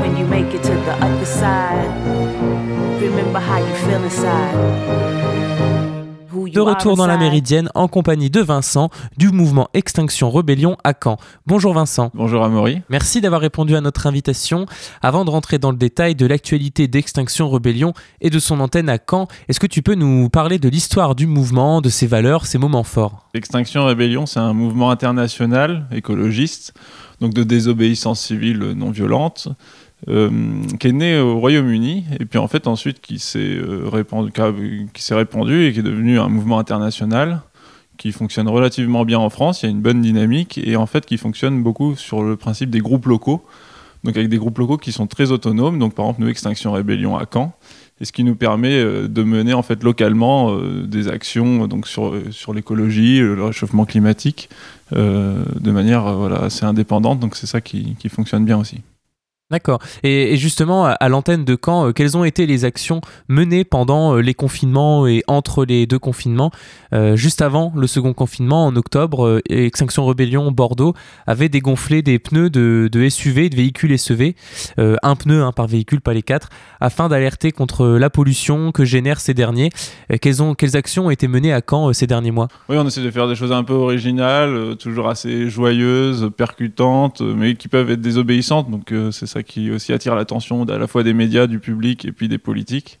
When 0.00 0.16
you 0.16 0.24
make 0.26 0.54
it 0.54 0.62
to 0.62 0.74
the 0.74 0.94
other 1.04 1.24
side, 1.24 1.88
remember 3.02 3.40
how 3.40 3.58
you 3.58 3.74
feel 3.84 4.04
inside. 4.04 5.29
De 6.60 6.64
retour 6.64 6.94
dans 6.94 7.06
la. 7.06 7.16
Méridienne 7.16 7.70
en 7.74 7.88
compagnie 7.88 8.28
de 8.28 8.40
Vincent 8.40 8.90
du 9.16 9.30
mouvement 9.30 9.68
Extinction 9.72 10.30
Rebellion 10.30 10.76
à 10.84 10.92
Caen. 10.92 11.16
Bonjour 11.46 11.72
Vincent. 11.72 12.10
Bonjour 12.12 12.44
Amaury. 12.44 12.82
Merci 12.90 13.22
d'avoir 13.22 13.40
répondu 13.40 13.76
à 13.76 13.80
notre 13.80 14.06
invitation. 14.06 14.66
Avant 15.00 15.24
de 15.24 15.30
rentrer 15.30 15.58
dans 15.58 15.70
le 15.70 15.78
détail 15.78 16.14
de 16.14 16.26
l'actualité 16.26 16.86
d'Extinction 16.86 17.48
Rebellion 17.48 17.94
et 18.20 18.28
de 18.28 18.38
son 18.38 18.60
antenne 18.60 18.90
à 18.90 18.98
Caen, 18.98 19.26
est-ce 19.48 19.58
que 19.58 19.66
tu 19.66 19.80
peux 19.80 19.94
nous 19.94 20.28
parler 20.28 20.58
de 20.58 20.68
l'histoire 20.68 21.14
du 21.14 21.26
mouvement, 21.26 21.80
de 21.80 21.88
ses 21.88 22.06
valeurs, 22.06 22.44
ses 22.44 22.58
moments 22.58 22.84
forts? 22.84 23.26
Extinction 23.32 23.86
Rébellion, 23.86 24.26
c'est 24.26 24.40
un 24.40 24.52
mouvement 24.52 24.90
international 24.90 25.86
écologiste, 25.92 26.74
donc 27.22 27.32
de 27.32 27.42
désobéissance 27.42 28.20
civile 28.20 28.58
non 28.76 28.90
violente, 28.90 29.48
euh, 30.08 30.30
qui 30.78 30.88
est 30.88 30.92
né 30.92 31.18
au 31.18 31.38
Royaume-Uni 31.38 32.06
et 32.18 32.24
puis 32.24 32.38
en 32.38 32.48
fait 32.48 32.66
ensuite 32.66 33.02
qui 33.02 33.18
s'est 33.18 33.38
euh, 33.38 33.82
répandu, 33.86 34.32
répandu 35.10 35.66
et 35.66 35.72
qui 35.74 35.80
est 35.80 35.82
devenu 35.82 36.18
un 36.18 36.28
mouvement 36.28 36.58
international 36.58 37.42
qui 37.98 38.10
fonctionne 38.12 38.48
relativement 38.48 39.04
bien 39.04 39.18
en 39.18 39.28
France. 39.28 39.62
Il 39.62 39.66
y 39.66 39.68
a 39.68 39.72
une 39.72 39.82
bonne 39.82 40.00
dynamique 40.00 40.56
et 40.56 40.76
en 40.76 40.86
fait 40.86 41.04
qui 41.04 41.18
fonctionne 41.18 41.62
beaucoup 41.62 41.96
sur 41.96 42.22
le 42.22 42.36
principe 42.36 42.70
des 42.70 42.78
groupes 42.78 43.04
locaux. 43.04 43.44
Donc 44.02 44.16
avec 44.16 44.30
des 44.30 44.38
groupes 44.38 44.56
locaux 44.56 44.78
qui 44.78 44.90
sont 44.90 45.06
très 45.06 45.32
autonomes. 45.32 45.78
Donc 45.78 45.94
par 45.94 46.06
exemple 46.06 46.22
nous 46.22 46.28
Extinction 46.28 46.72
Rébellion 46.72 47.18
à 47.18 47.26
Caen. 47.30 47.52
Et 48.00 48.06
ce 48.06 48.12
qui 48.12 48.24
nous 48.24 48.36
permet 48.36 48.80
euh, 48.80 49.06
de 49.06 49.22
mener 49.22 49.52
en 49.52 49.60
fait 49.60 49.82
localement 49.82 50.56
des 50.56 51.08
actions 51.08 51.68
donc 51.68 51.86
sur, 51.86 52.14
sur 52.30 52.54
l'écologie, 52.54 53.18
le 53.18 53.44
réchauffement 53.44 53.84
climatique, 53.84 54.48
de 54.92 55.70
manière 55.70 56.14
voilà, 56.14 56.44
assez 56.44 56.64
indépendante. 56.64 57.20
Donc 57.20 57.36
c'est 57.36 57.46
ça 57.46 57.60
qui, 57.60 57.96
qui 57.98 58.08
fonctionne 58.08 58.46
bien 58.46 58.56
aussi. 58.56 58.80
D'accord. 59.50 59.80
Et, 60.04 60.36
justement, 60.36 60.86
à, 60.86 61.08
l'antenne 61.08 61.44
de 61.44 61.58
Caen, 61.62 61.88
euh, 61.88 61.92
quelles 61.92 62.16
ont 62.16 62.22
été 62.22 62.46
les 62.46 62.64
actions 62.64 63.00
menées 63.26 63.64
pendant 63.64 64.14
euh, 64.14 64.20
les 64.20 64.34
confinements 64.34 65.08
et 65.08 65.24
entre 65.26 65.64
les 65.64 65.86
deux 65.86 65.98
confinements? 65.98 66.52
Euh, 66.94 67.16
Juste 67.16 67.42
avant 67.42 67.72
le 67.74 67.88
second 67.88 68.12
confinement, 68.12 68.66
en 68.66 68.76
octobre, 68.76 69.42
Extinction 69.48 70.04
Rebellion 70.06 70.52
Bordeaux 70.52 70.94
avait 71.26 71.48
dégonflé 71.48 72.00
des 72.02 72.20
pneus 72.20 72.48
de, 72.48 73.08
SUV, 73.08 73.50
de 73.50 73.56
véhicules 73.56 73.98
SUV, 73.98 74.36
euh, 74.78 74.96
un 75.02 75.16
pneu 75.16 75.42
hein, 75.42 75.50
par 75.50 75.66
véhicule, 75.66 76.00
pas 76.00 76.14
les 76.14 76.22
quatre, 76.22 76.48
afin 76.80 77.08
d'alerter 77.08 77.50
contre 77.50 77.86
la 77.86 78.08
pollution 78.08 78.70
que 78.70 78.84
génèrent 78.84 79.20
ces 79.20 79.34
derniers. 79.34 79.70
Quelles, 80.20 80.42
ont, 80.42 80.54
quelles 80.54 80.76
actions 80.76 81.06
ont 81.06 81.10
été 81.10 81.26
menées 81.26 81.52
à 81.52 81.60
Caen 81.68 81.92
ces 81.92 82.06
derniers 82.06 82.30
mois? 82.30 82.46
Oui, 82.68 82.76
on 82.78 82.86
essaie 82.86 83.02
de 83.02 83.10
faire 83.10 83.26
des 83.26 83.34
choses 83.34 83.52
un 83.52 83.64
peu 83.64 83.74
originales, 83.74 84.76
toujours 84.76 85.08
assez 85.08 85.50
joyeuses, 85.50 86.30
percutantes, 86.36 87.20
mais 87.20 87.56
qui 87.56 87.66
peuvent 87.66 87.90
être 87.90 88.00
désobéissantes. 88.00 88.70
Donc 88.70 88.94
c'est 89.10 89.26
ça 89.26 89.39
qui 89.42 89.70
aussi 89.70 89.92
attire 89.92 90.14
l'attention 90.14 90.64
à 90.64 90.78
la 90.78 90.86
fois 90.86 91.02
des 91.02 91.12
médias, 91.12 91.46
du 91.46 91.58
public 91.58 92.04
et 92.04 92.12
puis 92.12 92.28
des 92.28 92.38
politiques. 92.38 93.00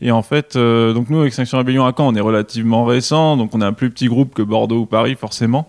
Et 0.00 0.10
en 0.10 0.22
fait, 0.22 0.56
euh, 0.56 0.92
donc 0.92 1.08
nous, 1.08 1.24
Extinction 1.24 1.56
Rebellion 1.56 1.86
à 1.86 1.94
Caen, 1.96 2.08
on 2.08 2.14
est 2.14 2.20
relativement 2.20 2.84
récent, 2.84 3.36
donc 3.36 3.54
on 3.54 3.62
est 3.62 3.64
un 3.64 3.72
plus 3.72 3.90
petit 3.90 4.08
groupe 4.08 4.34
que 4.34 4.42
Bordeaux 4.42 4.80
ou 4.80 4.86
Paris, 4.86 5.14
forcément. 5.14 5.68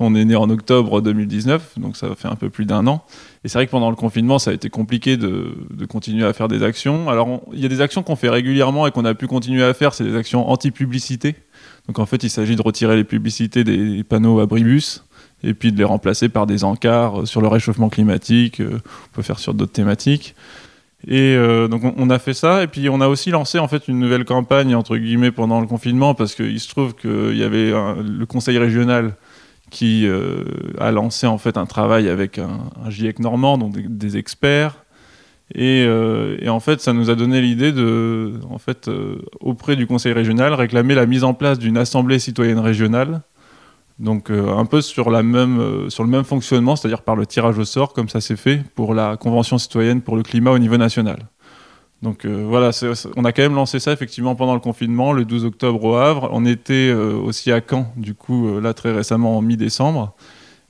On 0.00 0.14
est 0.14 0.24
né 0.24 0.36
en 0.36 0.48
octobre 0.48 1.00
2019, 1.00 1.78
donc 1.78 1.96
ça 1.96 2.14
fait 2.16 2.28
un 2.28 2.36
peu 2.36 2.50
plus 2.50 2.66
d'un 2.66 2.86
an. 2.86 3.04
Et 3.44 3.48
c'est 3.48 3.58
vrai 3.58 3.66
que 3.66 3.72
pendant 3.72 3.90
le 3.90 3.96
confinement, 3.96 4.38
ça 4.38 4.52
a 4.52 4.54
été 4.54 4.70
compliqué 4.70 5.16
de, 5.16 5.56
de 5.70 5.86
continuer 5.86 6.24
à 6.24 6.32
faire 6.32 6.46
des 6.46 6.62
actions. 6.62 7.08
Alors, 7.08 7.40
il 7.52 7.60
y 7.60 7.66
a 7.66 7.68
des 7.68 7.80
actions 7.80 8.04
qu'on 8.04 8.14
fait 8.14 8.28
régulièrement 8.28 8.86
et 8.86 8.92
qu'on 8.92 9.04
a 9.04 9.14
pu 9.14 9.26
continuer 9.26 9.64
à 9.64 9.74
faire, 9.74 9.94
c'est 9.94 10.04
des 10.04 10.14
actions 10.16 10.48
anti-publicité. 10.48 11.34
Donc 11.88 11.98
en 11.98 12.06
fait, 12.06 12.22
il 12.22 12.30
s'agit 12.30 12.54
de 12.54 12.62
retirer 12.62 12.96
les 12.96 13.04
publicités 13.04 13.64
des 13.64 14.04
panneaux 14.04 14.38
abribus 14.38 15.04
et 15.44 15.54
puis 15.54 15.72
de 15.72 15.78
les 15.78 15.84
remplacer 15.84 16.28
par 16.28 16.46
des 16.46 16.64
encarts 16.64 17.20
euh, 17.20 17.26
sur 17.26 17.40
le 17.40 17.48
réchauffement 17.48 17.88
climatique. 17.88 18.60
euh, 18.60 18.80
on 19.12 19.16
peut 19.16 19.22
faire 19.22 19.38
sur 19.38 19.54
d'autres 19.54 19.72
thématiques. 19.72 20.34
Et 21.06 21.36
euh, 21.36 21.68
donc 21.68 21.82
on, 21.96 22.10
a 22.10 22.18
fait 22.18 22.34
ça 22.34 22.64
et 22.64 22.66
puis 22.66 22.88
on 22.88 23.00
a 23.00 23.06
aussi 23.06 23.30
lancé 23.30 23.60
en 23.60 23.68
fait 23.68 23.86
une 23.86 24.00
nouvelle 24.00 24.24
campagne 24.24 24.74
entre 24.74 24.96
guillemets 24.96 25.30
pendant 25.30 25.60
le 25.60 25.68
confinement 25.68 26.12
parce 26.14 26.34
qu'il 26.34 26.58
se 26.58 26.68
trouve 26.68 26.96
qu'il 26.96 27.36
y 27.36 27.44
avait 27.44 27.70
le 27.70 28.24
conseil 28.26 28.58
régional 28.58 29.14
qui 29.70 30.08
a 30.80 30.90
lancé 30.90 31.28
en 31.28 31.38
fait 31.38 31.56
un 31.56 31.66
travail 31.66 32.08
avec 32.08 32.38
un, 32.38 32.58
GIEC 32.88 33.20
normand, 33.20 33.58
donc 33.58 33.76
des, 33.76 34.16
experts. 34.16 34.82
Et, 35.54 35.82
et 35.82 36.48
en 36.48 36.58
fait, 36.58 36.80
ça 36.80 36.92
nous 36.92 37.10
a 37.10 37.14
donné 37.14 37.42
l'idée 37.42 37.70
de, 37.70 38.32
en 38.50 38.58
fait, 38.58 38.90
auprès 39.40 39.76
du 39.76 39.86
conseil 39.86 40.14
régional, 40.14 40.54
réclamer 40.54 40.94
la 40.94 41.06
mise 41.06 41.22
en 41.22 41.34
place 41.34 41.60
d'une 41.60 41.76
assemblée 41.76 42.18
citoyenne 42.18 42.58
régionale. 42.58 43.20
Donc 43.98 44.30
euh, 44.30 44.54
un 44.56 44.64
peu 44.64 44.78
euh, 44.78 44.80
sur 44.82 45.10
le 45.10 46.08
même 46.08 46.24
fonctionnement, 46.24 46.76
c'est-à-dire 46.76 47.02
par 47.02 47.16
le 47.16 47.26
tirage 47.26 47.58
au 47.58 47.64
sort, 47.64 47.92
comme 47.92 48.08
ça 48.08 48.20
s'est 48.20 48.36
fait 48.36 48.62
pour 48.74 48.94
la 48.94 49.16
Convention 49.16 49.58
citoyenne 49.58 50.02
pour 50.02 50.16
le 50.16 50.22
climat 50.22 50.52
au 50.52 50.58
niveau 50.58 50.76
national. 50.76 51.28
Donc 52.02 52.24
euh, 52.24 52.44
voilà, 52.46 52.70
on 53.16 53.24
a 53.24 53.32
quand 53.32 53.42
même 53.42 53.56
lancé 53.56 53.80
ça 53.80 53.92
effectivement 53.92 54.36
pendant 54.36 54.54
le 54.54 54.60
confinement, 54.60 55.12
le 55.12 55.24
12 55.24 55.44
octobre 55.46 55.82
au 55.82 55.94
Havre. 55.96 56.28
On 56.32 56.46
était 56.46 56.92
aussi 56.92 57.50
à 57.50 57.60
Caen, 57.68 57.92
du 57.96 58.14
coup, 58.14 58.60
là 58.60 58.72
très 58.72 58.92
récemment 58.92 59.36
en 59.36 59.42
mi-décembre. 59.42 60.14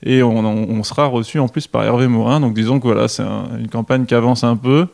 Et 0.03 0.23
on, 0.23 0.83
sera 0.85 1.07
reçu 1.07 1.39
en 1.39 1.49
plus 1.49 1.67
par 1.67 1.83
Hervé 1.85 2.07
Morin. 2.07 2.41
Donc 2.41 2.55
disons 2.55 2.79
que 2.81 2.87
voilà, 2.87 3.09
c'est 3.09 3.25
un- 3.25 3.59
une 3.59 3.69
campagne 3.69 4.07
qui 4.07 4.15
avance 4.15 4.43
un 4.45 4.57
peu. 4.57 4.87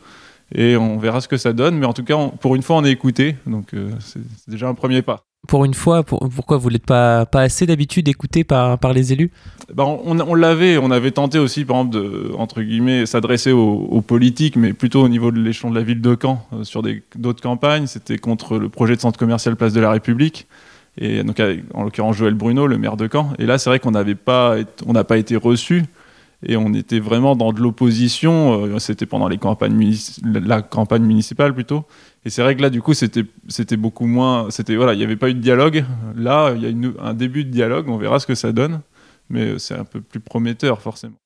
Et 0.55 0.77
on 0.77 0.99
verra 0.99 1.21
ce 1.21 1.29
que 1.29 1.37
ça 1.37 1.53
donne. 1.53 1.77
Mais 1.79 1.87
en 1.87 1.93
tout 1.93 2.05
cas, 2.05 2.15
on- 2.15 2.31
pour 2.31 2.57
une 2.57 2.63
fois, 2.63 2.77
on 2.77 2.85
est 2.85 2.91
écouté. 2.91 3.37
Donc 3.47 3.75
c'est 4.01 4.23
déjà 4.49 4.67
un 4.67 4.75
premier 4.75 5.03
pas. 5.03 5.25
Pour 5.47 5.65
une 5.65 5.75
fois, 5.75 6.03
pour- 6.03 6.29
pourquoi 6.35 6.57
vous 6.57 6.71
n'êtes 6.71 6.87
pas, 6.87 7.27
assez 7.33 7.67
d'habitude 7.67 8.09
écouté 8.09 8.45
par, 8.45 8.79
les 8.95 9.13
élus? 9.13 9.31
Ben, 9.75 9.85
on, 9.85 10.35
l'avait, 10.35 10.79
on 10.79 10.91
avait 10.91 11.11
tenté 11.11 11.39
aussi, 11.39 11.65
par 11.65 11.77
exemple, 11.79 11.97
de, 11.97 12.33
entre 12.39 12.63
guillemets, 12.63 13.07
s'adresser 13.07 13.53
aux, 13.53 14.01
politiques, 14.01 14.57
mais 14.57 14.73
plutôt 14.73 15.03
au 15.03 15.09
niveau 15.09 15.31
de 15.31 15.41
l'échelon 15.41 15.71
de 15.71 15.77
la 15.77 15.83
ville 15.83 16.01
de 16.01 16.17
Caen, 16.21 16.47
euh, 16.53 16.65
sur 16.65 16.83
d'autres 17.17 17.43
campagnes. 17.43 17.87
C'était 17.87 18.19
contre 18.19 18.59
le 18.59 18.69
projet 18.69 18.97
de 18.97 19.01
centre 19.01 19.19
commercial 19.19 19.57
Place 19.57 19.73
de 19.73 19.81
la 19.81 19.91
République. 19.91 20.47
Et 20.97 21.25
donc, 21.25 21.41
en 21.75 21.83
l'occurrence, 21.83 22.17
Joël 22.17 22.35
Bruno, 22.35 22.67
le 22.67 22.79
maire 22.79 22.97
de 22.97 23.09
Caen. 23.11 23.33
Et 23.39 23.47
là, 23.47 23.59
c'est 23.59 23.69
vrai 23.69 23.81
qu'on 23.81 23.91
n'avait 23.91 24.15
pas, 24.15 24.57
on 24.87 24.93
n'a 24.93 25.05
pas 25.05 25.17
été 25.19 25.37
reçu. 25.37 25.83
Et 26.47 26.57
on 26.57 26.73
était 26.75 27.01
vraiment 27.01 27.37
dans 27.37 27.53
de 27.53 27.61
l'opposition. 27.61 28.65
euh, 28.67 28.79
C'était 28.79 29.07
pendant 29.07 29.29
les 29.29 29.39
campagnes 29.39 29.93
la 30.25 30.63
campagne 30.63 31.03
municipale 31.03 31.55
plutôt. 31.55 31.85
Et 32.25 32.31
c'est 32.31 32.43
vrai 32.43 32.57
que 32.57 32.63
là, 32.63 32.71
du 32.71 32.81
coup, 32.81 32.95
c'était 32.95 33.25
c'était 33.49 33.77
beaucoup 33.77 34.07
moins. 34.07 34.51
C'était 34.51 34.77
voilà, 34.77 34.95
il 34.95 34.99
n'y 34.99 35.05
avait 35.05 35.17
pas 35.17 35.29
eu 35.29 35.35
de 35.35 35.41
dialogue. 35.41 35.85
Là, 36.17 36.53
il 36.57 36.63
y 36.63 36.67
a 36.67 36.71
une- 36.71 36.95
un 37.01 37.15
début 37.15 37.45
de 37.45 37.51
dialogue. 37.51 37.89
On 37.89 37.99
verra 37.99 38.19
ce 38.19 38.27
que 38.27 38.35
ça 38.35 38.53
donne 38.53 38.81
mais 39.31 39.43
euh, 39.53 39.59
c'est 39.59 39.75
un 39.75 39.85
peu 39.85 40.01
plus 40.01 40.21
prometteur 40.21 40.81
forcément. 40.81 41.17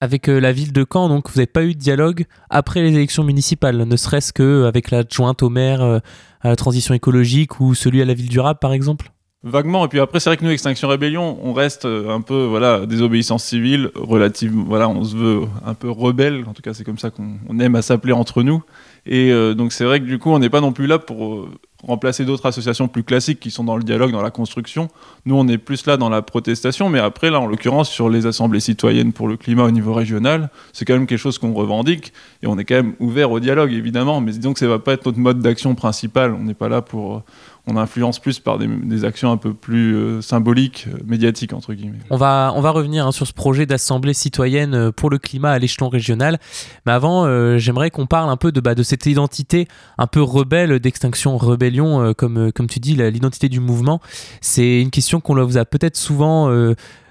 Avec 0.00 0.28
euh, 0.28 0.38
la 0.38 0.52
ville 0.52 0.72
de 0.72 0.86
Caen, 0.90 1.08
donc 1.08 1.28
vous 1.28 1.36
n'avez 1.38 1.46
pas 1.46 1.64
eu 1.64 1.74
de 1.74 1.78
dialogue 1.78 2.24
après 2.50 2.82
les 2.82 2.94
élections 2.94 3.24
municipales, 3.24 3.76
ne 3.76 3.96
serait-ce 3.96 4.32
qu'avec 4.32 4.90
l'adjointe 4.92 5.42
au 5.42 5.48
maire 5.50 5.82
euh, 5.82 5.98
à 6.40 6.48
la 6.50 6.56
transition 6.56 6.94
écologique 6.94 7.58
ou 7.60 7.74
celui 7.74 8.00
à 8.00 8.04
la 8.04 8.14
ville 8.14 8.28
durable 8.28 8.60
par 8.60 8.72
exemple? 8.72 9.10
Vaguement, 9.44 9.84
et 9.84 9.88
puis 9.88 10.00
après, 10.00 10.18
c'est 10.18 10.30
vrai 10.30 10.36
que 10.36 10.44
nous, 10.44 10.50
Extinction 10.50 10.88
Rébellion, 10.88 11.38
on 11.42 11.52
reste 11.52 11.84
euh, 11.84 12.10
un 12.10 12.20
peu, 12.20 12.44
voilà, 12.44 12.86
désobéissance 12.86 13.44
civile, 13.44 13.90
relative, 13.94 14.52
voilà, 14.52 14.88
on 14.88 15.04
se 15.04 15.16
veut 15.16 15.40
un 15.64 15.74
peu 15.74 15.88
rebelle, 15.90 16.44
en 16.48 16.54
tout 16.54 16.62
cas, 16.62 16.74
c'est 16.74 16.82
comme 16.84 16.98
ça 16.98 17.10
qu'on 17.10 17.38
on 17.48 17.58
aime 17.60 17.76
à 17.76 17.82
s'appeler 17.82 18.12
entre 18.12 18.42
nous. 18.42 18.62
Et 19.06 19.32
euh, 19.32 19.54
donc 19.54 19.72
c'est 19.72 19.84
vrai 19.84 20.00
que 20.00 20.04
du 20.04 20.18
coup, 20.18 20.30
on 20.30 20.38
n'est 20.38 20.50
pas 20.50 20.60
non 20.60 20.72
plus 20.72 20.86
là 20.86 20.98
pour 20.98 21.34
euh, 21.34 21.48
remplacer 21.82 22.24
d'autres 22.24 22.44
associations 22.46 22.88
plus 22.88 23.04
classiques 23.04 23.40
qui 23.40 23.50
sont 23.50 23.64
dans 23.64 23.76
le 23.76 23.82
dialogue, 23.82 24.10
dans 24.10 24.22
la 24.22 24.30
construction. 24.30 24.88
Nous, 25.26 25.36
on 25.36 25.46
est 25.48 25.58
plus 25.58 25.86
là 25.86 25.96
dans 25.96 26.08
la 26.08 26.22
protestation, 26.22 26.88
mais 26.88 26.98
après, 26.98 27.30
là, 27.30 27.40
en 27.40 27.46
l'occurrence, 27.46 27.88
sur 27.88 28.08
les 28.08 28.26
assemblées 28.26 28.60
citoyennes 28.60 29.12
pour 29.12 29.28
le 29.28 29.36
climat 29.36 29.64
au 29.64 29.70
niveau 29.70 29.94
régional, 29.94 30.50
c'est 30.72 30.84
quand 30.84 30.94
même 30.94 31.06
quelque 31.06 31.18
chose 31.18 31.38
qu'on 31.38 31.52
revendique, 31.52 32.12
et 32.42 32.46
on 32.46 32.58
est 32.58 32.64
quand 32.64 32.74
même 32.74 32.94
ouvert 32.98 33.30
au 33.30 33.40
dialogue, 33.40 33.72
évidemment, 33.72 34.20
mais 34.20 34.32
disons 34.32 34.52
que 34.52 34.58
ça 34.58 34.66
va 34.66 34.78
pas 34.78 34.92
être 34.94 35.06
notre 35.06 35.18
mode 35.18 35.40
d'action 35.40 35.74
principal. 35.74 36.34
On 36.34 36.42
n'est 36.42 36.54
pas 36.54 36.68
là 36.68 36.82
pour 36.82 37.22
on 37.68 37.76
influence 37.76 38.18
plus 38.18 38.38
par 38.38 38.58
des, 38.58 39.04
actions 39.04 39.30
un 39.30 39.36
peu 39.36 39.52
plus 39.52 39.94
euh, 39.94 40.20
symboliques, 40.22 40.86
euh, 40.88 40.98
médiatiques, 41.06 41.52
entre 41.52 41.74
guillemets. 41.74 41.98
On 42.10 42.16
va, 42.16 42.50
revenir 42.50 43.06
hein, 43.06 43.12
sur 43.12 43.26
ce 43.26 43.32
projet 43.32 43.66
d'assemblée 43.66 44.14
citoyenne 44.14 44.74
euh, 44.74 44.90
pour 44.90 45.10
le 45.10 45.18
climat 45.18 45.50
à 45.50 45.58
l'échelon 45.58 45.88
régional. 45.88 46.38
Mais 46.86 46.92
avant, 46.92 47.26
j'aimerais 47.58 47.90
qu'on 47.90 48.06
parle 48.06 48.30
un 48.30 48.36
peu 48.36 48.52
de, 48.52 48.60
bah, 48.60 48.74
de 48.74 48.82
cette 48.82 49.06
identité 49.06 49.68
un 49.98 50.06
peu 50.06 50.22
rebelle 50.22 50.78
d'Extinction 50.80 51.36
Rébellion, 51.36 52.14
comme, 52.14 52.50
comme 52.52 52.66
tu 52.66 52.80
dis, 52.80 52.94
l'identité 52.94 53.48
du 53.48 53.60
mouvement. 53.60 54.00
C'est 54.40 54.80
une 54.80 54.90
question 54.90 55.20
qu'on 55.20 55.44
vous 55.44 55.58
a 55.58 55.64
peut-être 55.64 55.96
souvent 55.96 56.50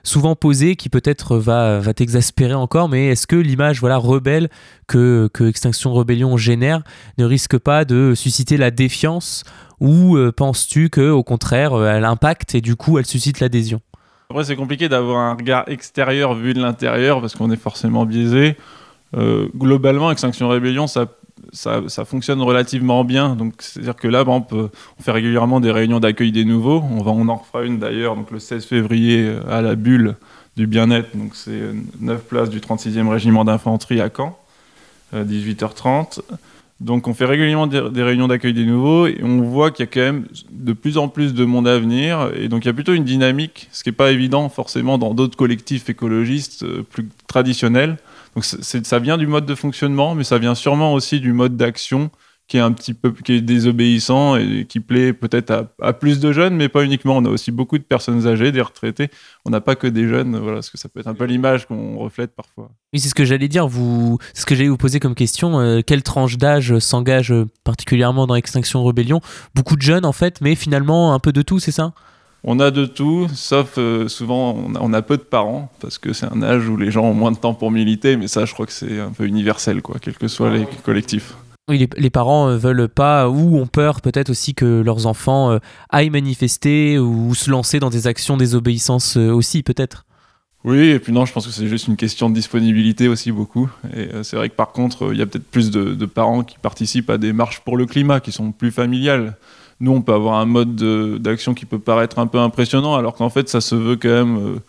souvent 0.04 0.36
posée 0.36 0.76
qui 0.76 0.90
peut-être 0.90 1.38
va, 1.38 1.80
va 1.80 1.94
t'exaspérer 1.94 2.54
encore, 2.54 2.90
mais 2.90 3.08
est-ce 3.08 3.28
que 3.28 3.36
l'image 3.36 3.80
voilà, 3.80 3.98
rebelle 3.98 4.50
que, 4.88 5.30
que 5.34 5.44
Extinction 5.46 5.94
Rebellion 5.94 6.38
génère 6.38 6.84
ne 7.18 7.26
risque 7.26 7.58
pas 7.58 7.86
de 7.86 8.14
susciter 8.16 8.58
la 8.58 8.72
défiance 8.72 9.44
ou 9.80 10.16
euh, 10.18 10.32
penses-tu 10.32 10.90
que 10.90 11.10
au 11.10 11.24
contraire 11.24 11.74
euh, 11.74 11.88
elle 11.90 12.06
impacte 12.06 12.56
et 12.56 12.62
du 12.62 12.76
coup 12.76 12.98
elle 12.98 13.06
suscite 13.06 13.40
l'adhésion? 13.40 13.82
Après 14.30 14.44
c'est 14.44 14.56
compliqué 14.56 14.90
d'avoir 14.90 15.20
un 15.20 15.34
regard 15.34 15.68
extérieur 15.68 16.34
vu 16.34 16.54
de 16.54 16.62
l'intérieur 16.62 17.22
parce 17.22 17.36
qu'on 17.36 17.52
est 17.52 17.58
forcément 17.58 18.06
biaisé. 18.06 18.58
Euh, 19.16 19.48
globalement, 19.56 20.12
Extinction 20.12 20.50
Rébellion, 20.50 20.88
ça, 20.88 21.06
ça, 21.54 21.82
fonctionne 22.06 22.42
relativement 22.42 23.04
bien. 23.04 23.36
Donc, 23.36 23.54
c'est-à-dire 23.60 23.96
que 23.96 24.08
là, 24.08 24.24
on, 24.28 24.42
peut, 24.42 24.70
on 25.00 25.04
fait 25.04 25.12
régulièrement 25.12 25.60
des 25.60 25.72
réunions 25.72 26.00
d'accueil 26.00 26.32
des 26.32 26.46
nouveaux. 26.46 26.84
On, 26.92 27.04
va, 27.04 27.12
on 27.12 27.28
en 27.28 27.36
refera 27.36 27.64
une 27.64 27.80
d'ailleurs, 27.80 28.16
le 28.32 28.40
16 28.40 28.66
février 28.66 29.36
à 29.50 29.62
la 29.62 29.76
Bulle 29.76 30.16
du 30.56 30.68
Bien-être. 30.68 31.16
Donc, 31.16 31.36
c'est 31.36 31.62
9 32.00 32.22
places 32.24 32.50
du 32.50 32.60
36e 32.60 33.08
régiment 33.08 33.46
d'infanterie 33.46 34.02
à 34.02 34.10
Caen, 34.16 34.38
18h30. 35.16 36.22
Donc 36.80 37.08
on 37.08 37.14
fait 37.16 37.26
régulièrement 37.26 37.66
des, 37.66 38.04
réunions 38.04 38.28
d'accueil 38.28 38.54
des 38.54 38.66
nouveaux 38.66 39.08
et 39.08 39.20
on 39.24 39.42
voit 39.42 39.72
qu'il 39.72 39.84
y 39.84 39.90
a 39.90 39.92
quand 39.92 40.00
même 40.00 40.28
de 40.52 40.74
plus 40.74 41.00
en 41.00 41.08
plus 41.08 41.34
de 41.34 41.44
monde 41.44 41.68
à 41.68 41.80
venir 41.80 42.30
et 42.36 42.50
donc 42.50 42.66
il 42.66 42.68
y 42.68 42.70
a 42.70 42.74
plutôt 42.74 42.94
une 42.94 43.04
dynamique, 43.04 43.68
ce 43.72 43.84
qui 43.84 43.90
n'est 43.90 43.96
pas 43.96 44.12
évident 44.12 44.48
forcément 44.50 45.00
dans 45.00 45.16
d'autres 45.16 45.36
collectifs 45.36 45.90
écologistes 45.90 46.64
euh, 46.64 46.84
plus 46.84 47.10
traditionnels. 47.26 47.98
Donc 48.38 48.46
ça 48.46 49.00
vient 49.00 49.18
du 49.18 49.26
mode 49.26 49.48
de 49.48 49.56
fonctionnement, 49.56 50.14
mais 50.14 50.24
ça 50.24 50.38
vient 50.38 50.54
sûrement 50.54 50.94
aussi 50.94 51.20
du 51.20 51.34
mode 51.34 51.58
d'action 51.58 52.12
qui 52.48 52.58
est 52.58 52.60
un 52.60 52.72
petit 52.72 52.94
peu 52.94 53.12
désobéissant 53.42 54.36
et 54.36 54.68
qui 54.70 54.80
plaît 54.80 55.12
peut-être 55.12 55.66
à, 55.82 55.94
plus 55.94 56.20
de 56.20 56.32
jeunes, 56.32 56.56
mais 56.56 56.70
pas 56.70 56.84
uniquement. 56.84 57.18
On 57.18 57.26
a 57.26 57.30
aussi 57.30 57.52
beaucoup 57.52 57.80
de 57.80 57.84
personnes 57.84 58.28
âgées, 58.28 58.52
des 58.52 58.62
retraités. 58.62 59.10
On 59.44 59.50
n'a 59.50 59.60
pas 59.60 59.76
que 59.76 59.88
des 59.88 60.08
jeunes. 60.08 60.38
Voilà, 60.38 60.58
parce 60.58 60.70
que 60.70 60.78
ça 60.78 60.88
peut 60.88 61.00
être 61.00 61.08
un 61.08 61.16
peu 61.16 61.26
l'image 61.26 61.66
qu'on 61.66 61.98
reflète 61.98 62.36
parfois. 62.36 62.70
Oui, 62.94 63.00
c'est 63.00 63.10
ce 63.10 63.16
que 63.16 63.26
j'allais 63.26 63.48
dire. 63.48 63.68
Vous, 63.68 64.20
ce 64.36 64.46
que 64.46 64.54
j'allais 64.54 64.70
vous 64.70 64.78
poser 64.78 65.00
comme 65.00 65.16
question. 65.16 65.60
Euh, 65.60 65.82
quelle 65.84 66.04
tranche 66.04 66.38
d'âge 66.38 66.78
s'engage 66.78 67.34
particulièrement 67.64 68.28
dans 68.28 68.36
Extinction 68.36 68.84
Rebellion? 68.84 69.20
Beaucoup 69.56 69.76
de 69.76 69.82
jeunes 69.82 70.06
en 70.06 70.14
fait, 70.14 70.42
mais 70.42 70.54
finalement 70.54 71.16
un 71.16 71.20
peu 71.20 71.34
de 71.34 71.42
tout, 71.42 71.58
c'est 71.58 71.72
ça? 71.72 71.92
On 72.50 72.60
a 72.60 72.72
de 72.72 72.86
tout, 72.86 73.28
sauf 73.36 73.78
euh, 73.78 74.08
souvent 74.08 74.58
on 74.80 74.94
a, 74.94 75.02
peu 75.04 75.18
de 75.18 75.22
parents, 75.22 75.72
parce 75.80 76.00
que 76.00 76.14
c'est 76.14 76.26
un 76.26 76.42
âge 76.42 76.68
où 76.68 76.78
les 76.78 76.90
gens 76.90 77.04
ont 77.04 77.14
moins 77.14 77.32
de 77.32 77.38
temps 77.38 77.54
pour 77.54 77.70
militer, 77.70 78.18
mais 78.18 78.28
ça 78.28 78.46
je 78.46 78.54
crois 78.54 78.66
que 78.66 78.74
c'est 78.74 79.00
un 79.00 79.12
peu 79.12 79.28
universel, 79.28 79.84
quoi, 79.84 79.98
quels 80.02 80.18
que 80.18 80.28
soient 80.28 80.50
les 80.50 80.66
collectifs. 80.84 81.36
Oui, 81.70 81.86
les, 81.98 82.10
parents 82.10 82.48
euh, 82.48 82.58
veulent 82.58 82.88
pas 82.88 83.28
ou 83.28 83.58
ont 83.58 83.68
peur 83.68 84.00
peut-être 84.00 84.30
aussi 84.30 84.54
que 84.54 84.82
leurs 84.82 85.06
enfants 85.06 85.52
euh, 85.52 85.60
aillent 85.90 86.10
manifester 86.10 86.98
ou 86.98 87.36
se 87.36 87.52
lancer 87.52 87.82
dans 87.82 87.90
des 87.90 88.08
actions 88.08 88.38
désobéissance 88.38 89.18
euh, 89.18 89.32
aussi 89.32 89.64
peut-être. 89.64 90.06
Oui, 90.64 90.92
et 90.92 91.00
puis 91.00 91.12
non, 91.12 91.26
je 91.26 91.34
pense 91.34 91.46
que 91.46 91.52
c'est 91.52 91.68
juste 91.68 91.90
une 91.90 91.98
question 91.98 92.30
de 92.30 92.36
disponibilité 92.36 93.10
aussi 93.10 93.34
beaucoup. 93.34 93.70
Et 93.96 94.10
c'est 94.24 94.38
vrai 94.38 94.50
que 94.50 94.56
par 94.56 94.72
contre, 94.72 95.10
il 95.12 95.20
y 95.20 95.22
a 95.22 95.26
peut-être 95.26 95.50
plus 95.50 95.70
de, 95.70 96.06
parents 96.06 96.44
qui 96.44 96.58
participent 96.58 97.10
à 97.10 97.18
des 97.18 97.32
marches 97.32 97.60
pour 97.60 97.78
le 97.78 97.86
climat, 97.86 98.20
qui 98.22 98.32
sont 98.32 98.52
plus 98.52 98.72
familiales. 98.72 99.38
Nous, 99.80 99.92
on 99.92 100.02
peut 100.02 100.14
avoir 100.14 100.40
un 100.40 100.46
mode 100.46 100.76
d'action 101.22 101.54
qui 101.54 101.66
peut 101.66 101.80
paraître 101.80 102.20
un 102.20 102.28
peu 102.28 102.40
impressionnant, 102.40 102.96
alors 102.96 103.14
qu'en 103.14 103.30
fait, 103.30 103.48
ça 103.50 103.62
se 103.62 103.76
veut 103.76 103.96
quand 103.96 104.10
même 104.10 104.60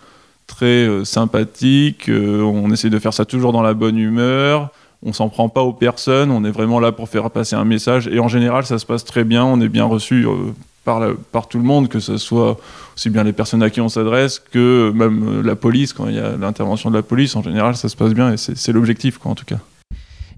très 0.47 1.05
sympathique. 1.05 2.11
on 2.11 2.71
essaie 2.71 2.91
de 2.91 2.99
faire 2.99 3.15
ça 3.15 3.25
toujours 3.25 3.53
dans 3.53 3.63
la 3.63 3.75
bonne 3.75 3.99
humeur 3.99 4.71
on 5.03 5.13
s'en 5.13 5.29
prend 5.29 5.49
pas 5.49 5.63
aux 5.63 5.73
personnes, 5.73 6.31
on 6.31 6.45
est 6.45 6.51
vraiment 6.51 6.81
là 6.81 6.93
pour 6.93 7.09
faire 7.09 7.31
passer 7.31 7.57
un 7.57 7.65
message. 7.65 8.09
Et 8.09 8.19
en 8.19 8.29
général, 8.29 8.67
ça 8.67 8.79
se 8.79 8.87
passe 8.87 9.05
très 9.05 9.25
bien, 9.25 9.45
on 9.45 9.61
est 9.61 9.69
bien 9.69 9.85
reçu 9.85 10.27
euh, 10.27 10.53
par, 10.85 11.03
par 11.31 11.49
tout 11.49 11.59
le 11.59 11.65
monde, 11.65 11.89
que 11.89 12.01
ce 12.01 12.17
soit 12.17 12.59
aussi 12.97 13.11
bien 13.11 13.23
les 13.23 13.33
personnes 13.33 13.63
à 13.63 13.71
qui 13.71 13.81
on 13.81 13.89
s'adresse 13.89 14.41
que 14.41 14.91
même 14.95 15.43
la 15.43 15.55
police, 15.55 15.93
quand 15.93 16.09
il 16.09 16.17
y 16.17 16.21
a 16.21 16.37
l'intervention 16.37 16.91
de 16.91 16.97
la 16.97 17.03
police, 17.03 17.37
en 17.37 17.43
général, 17.43 17.77
ça 17.77 17.89
se 17.89 17.97
passe 17.97 18.13
bien 18.13 18.33
et 18.33 18.37
c'est 18.37 18.73
l'objectif, 18.73 19.19
quoi, 19.19 19.31
en 19.31 19.35
tout 19.35 19.45
cas. 19.45 19.59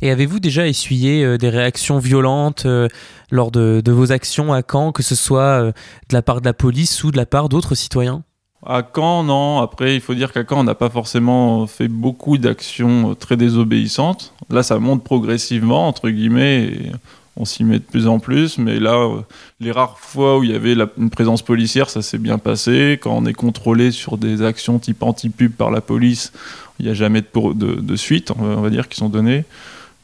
Et 0.02 0.10
avez-vous 0.10 0.40
déjà 0.40 0.66
essuyé 0.66 1.24
euh, 1.24 1.38
des 1.38 1.48
réactions 1.48 1.98
violentes 1.98 2.64
euh, 2.66 2.88
lors 3.30 3.50
de, 3.50 3.82
vos 3.86 4.12
actions 4.12 4.52
à 4.52 4.62
Caen, 4.68 4.92
que 4.92 5.02
ce 5.02 5.14
soit 5.14 5.62
de 5.62 5.72
la 6.12 6.22
part 6.22 6.40
de 6.40 6.46
la 6.46 6.54
police 6.54 7.04
ou 7.04 7.10
de 7.10 7.16
la 7.16 7.26
part 7.26 7.48
d'autres 7.48 7.74
citoyens? 7.74 8.22
À 8.64 8.82
Caen, 8.94 9.24
non. 9.24 9.60
Après, 9.60 9.94
il 9.94 10.00
faut 10.00 10.14
dire 10.14 10.32
qu'à 10.32 10.44
Caen, 10.48 10.60
on 10.60 10.64
n'a 10.64 10.74
pas 10.74 10.90
forcément 10.90 11.66
fait 11.66 11.88
beaucoup 11.88 12.38
d'actions 12.38 13.14
très 13.14 13.36
désobéissantes. 13.36 14.34
Là, 14.50 14.62
ça 14.62 14.78
monte 14.78 15.02
progressivement, 15.02 15.88
entre 15.88 16.10
guillemets, 16.10 16.64
et 16.64 16.92
on 17.36 17.44
s'y 17.46 17.64
met 17.64 17.78
de 17.78 17.84
plus 17.84 18.06
en 18.06 18.18
plus. 18.18 18.58
Mais 18.58 18.78
là, 18.78 18.94
euh, 18.94 19.20
les 19.60 19.72
rares 19.72 19.98
fois 19.98 20.38
où 20.38 20.44
il 20.44 20.50
y 20.50 20.54
avait 20.54 20.74
une 20.98 21.10
présence 21.10 21.42
policière, 21.42 21.88
ça 21.88 22.02
s'est 22.02 22.18
bien 22.18 22.38
passé. 22.38 22.98
Quand 23.00 23.16
on 23.16 23.24
est 23.24 23.32
contrôlé 23.32 23.92
sur 23.92 24.18
des 24.18 24.42
actions 24.42 24.78
type 24.78 25.02
anti-pub 25.02 25.52
par 25.52 25.70
la 25.70 25.80
police, 25.80 26.32
il 26.78 26.84
n'y 26.84 26.90
a 26.90 26.94
jamais 26.94 27.22
de 27.22 27.96
suite, 27.96 28.32
on 28.38 28.60
va 28.60 28.70
dire, 28.70 28.88
qui 28.88 28.96
sont 28.96 29.08
données. 29.08 29.44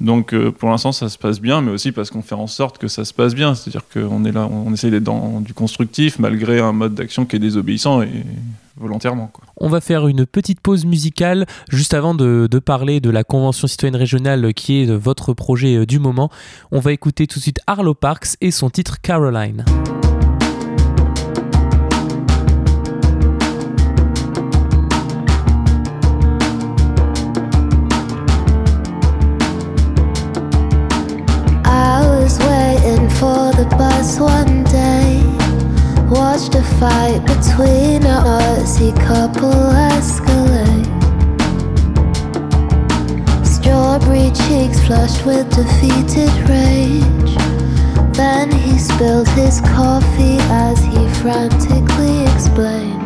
Donc 0.01 0.35
euh, 0.35 0.51
pour 0.51 0.69
l'instant 0.69 0.93
ça 0.93 1.09
se 1.09 1.17
passe 1.17 1.41
bien, 1.41 1.63
mais 1.63 1.71
aussi 1.71 1.93
parce 1.93 2.11
qu'on 2.11 2.23
fait 2.23 2.35
en 2.35 2.47
sorte 2.47 2.79
que 2.79 2.89
ça 2.89 3.05
se 3.05 3.15
passe 3.15 3.35
bien. 3.35 3.55
C'est-à-dire 3.55 3.83
qu'on 3.93 4.25
est 4.25 4.33
là, 4.33 4.49
on 4.51 4.73
essaie 4.73 4.91
d'être 4.91 5.05
dans 5.05 5.41
du 5.41 5.55
constructif 5.55 6.19
malgré 6.19 6.61
un 6.61 6.73
mode 6.73 6.95
d'action 6.95 7.25
qui 7.25 7.37
est 7.37 7.41
désobéissant 7.41 8.03
et 8.03 8.25
volontairement. 8.77 9.33
On 9.57 9.69
va 9.69 9.81
faire 9.81 10.07
une 10.07 10.27
petite 10.27 10.61
pause 10.61 10.85
musicale 10.85 11.47
juste 11.71 11.95
avant 11.95 12.15
de, 12.15 12.47
de, 12.51 12.59
parler 12.59 13.01
de 13.01 13.09
la 13.09 13.25
Convention 13.25 13.67
citoyenne 13.67 13.97
régionale 13.97 14.53
qui 14.53 14.83
est 14.83 14.87
votre 14.95 15.33
projet 15.33 15.77
euh, 15.77 15.87
du 15.87 15.99
moment. 15.99 16.31
On 16.73 16.81
va 16.81 16.93
écouter 16.93 17.27
tout 17.27 17.39
de 17.39 17.43
suite 17.43 17.61
Arlo 17.67 17.95
Parks 17.95 18.37
et 18.43 18.51
son 18.51 18.69
titre 18.69 19.01
Caroline. 19.01 19.65
Between 37.57 38.03
a 38.03 38.21
Aussie 38.21 38.95
couple 39.07 39.51
escalate 39.89 40.85
Strawberry 43.47 44.31
cheeks 44.31 44.87
flushed 44.87 45.25
with 45.25 45.49
defeated 45.49 46.31
rage. 46.51 47.35
Then 48.15 48.51
he 48.51 48.79
spilled 48.79 49.29
his 49.29 49.61
coffee 49.63 50.37
as 50.51 50.79
he 50.85 51.09
frantically 51.23 52.25
explained. 52.35 53.03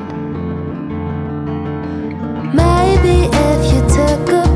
Maybe 2.52 3.28
if 3.30 3.72
you 3.72 3.80
took 3.88 4.28
a 4.30 4.49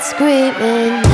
screaming. 0.00 1.07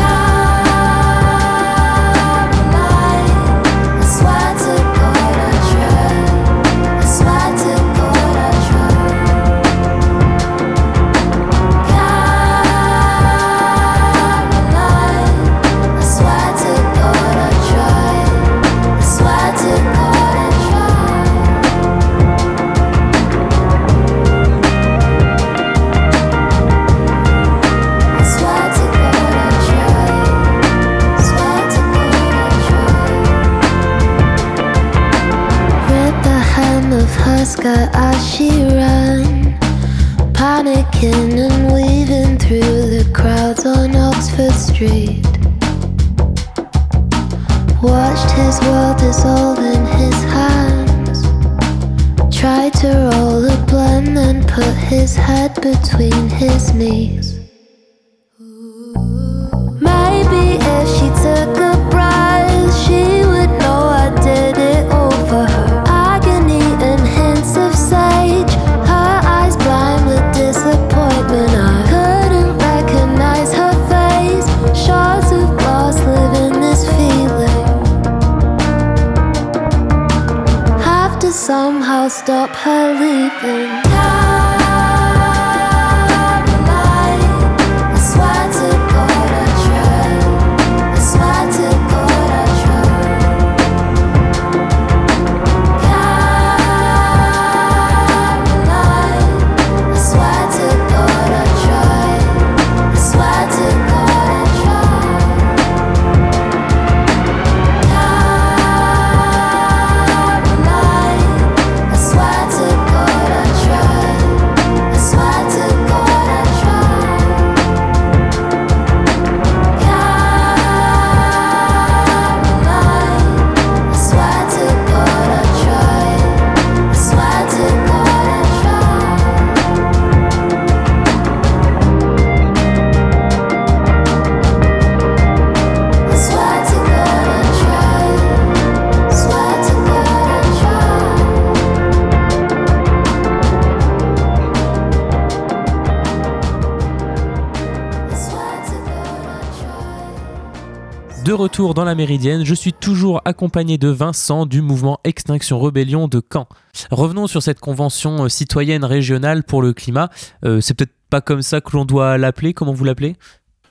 Retour 151.35 151.75
dans 151.75 151.85
la 151.85 151.95
Méridienne, 151.95 152.45
je 152.45 152.55
suis 152.55 152.73
toujours 152.73 153.21
accompagné 153.25 153.79
de 153.79 153.89
Vincent 153.89 154.47
du 154.47 154.63
mouvement 154.63 155.01
Extinction 155.05 155.59
Rebellion 155.59 156.09
de 156.09 156.23
Caen. 156.33 156.47
Revenons 156.91 157.27
sur 157.27 157.43
cette 157.43 157.61
convention 157.61 158.25
euh, 158.25 158.29
citoyenne 158.29 158.85
régionale 158.85 159.45
pour 159.45 159.61
le 159.61 159.73
climat. 159.73 160.09
Euh, 160.45 160.61
c'est 160.61 160.75
peut-être 160.75 160.95
pas 161.11 161.21
comme 161.21 161.43
ça 161.43 161.61
que 161.61 161.77
l'on 161.77 161.85
doit 161.85 162.19
l'appeler, 162.19 162.55
comment 162.55 162.73
vous 162.73 162.85
l'appelez? 162.85 163.17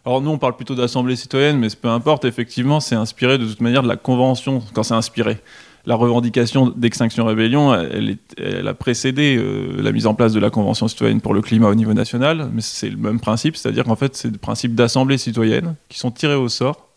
Alors 0.05 0.21
nous, 0.21 0.31
on 0.31 0.37
parle 0.37 0.55
plutôt 0.55 0.75
d'assemblée 0.75 1.15
citoyenne, 1.15 1.57
mais 1.57 1.67
peu 1.69 1.87
importe, 1.87 2.25
effectivement, 2.25 2.79
c'est 2.79 2.95
inspiré 2.95 3.37
de 3.37 3.45
toute 3.45 3.61
manière 3.61 3.83
de 3.83 3.87
la 3.87 3.95
convention, 3.95 4.61
quand 4.73 4.83
c'est 4.83 4.93
inspiré. 4.93 5.37
La 5.85 5.95
revendication 5.95 6.69
d'Extinction 6.69 7.25
Rébellion, 7.25 7.73
elle 7.73 8.67
a 8.67 8.73
précédé 8.73 9.37
euh, 9.37 9.81
la 9.81 9.91
mise 9.91 10.07
en 10.07 10.13
place 10.13 10.31
de 10.31 10.39
la 10.39 10.49
Convention 10.49 10.87
citoyenne 10.87 11.19
pour 11.19 11.33
le 11.33 11.41
climat 11.41 11.67
au 11.67 11.75
niveau 11.75 11.93
national, 11.93 12.49
mais 12.53 12.61
c'est 12.61 12.89
le 12.89 12.97
même 12.97 13.19
principe, 13.19 13.57
c'est-à-dire 13.57 13.83
qu'en 13.83 13.97
fait, 13.97 14.15
c'est 14.15 14.31
le 14.31 14.37
principe 14.37 14.75
d'assemblée 14.75 15.17
citoyenne 15.17 15.75
qui 15.89 15.99
sont 15.99 16.11
tirés 16.11 16.35
au 16.35 16.47
sort. 16.47 16.89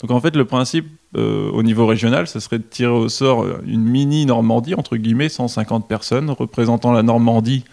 Donc 0.00 0.10
en 0.12 0.20
fait, 0.20 0.36
le 0.36 0.44
principe 0.44 0.86
euh, 1.16 1.50
au 1.50 1.62
niveau 1.62 1.86
régional, 1.86 2.28
ce 2.28 2.38
serait 2.38 2.58
de 2.58 2.64
tirer 2.64 2.92
au 2.92 3.08
sort 3.08 3.42
euh, 3.42 3.60
une 3.66 3.82
mini 3.82 4.26
Normandie, 4.26 4.74
entre 4.74 4.96
guillemets, 4.96 5.28
150 5.28 5.88
personnes 5.88 6.30
représentant 6.30 6.92
la 6.92 7.02
Normandie 7.02 7.64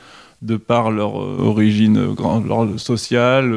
de 0.42 0.58
par 0.58 0.90
leur 0.92 1.22
euh, 1.22 1.38
origine 1.42 2.16
sociale, 2.78 3.52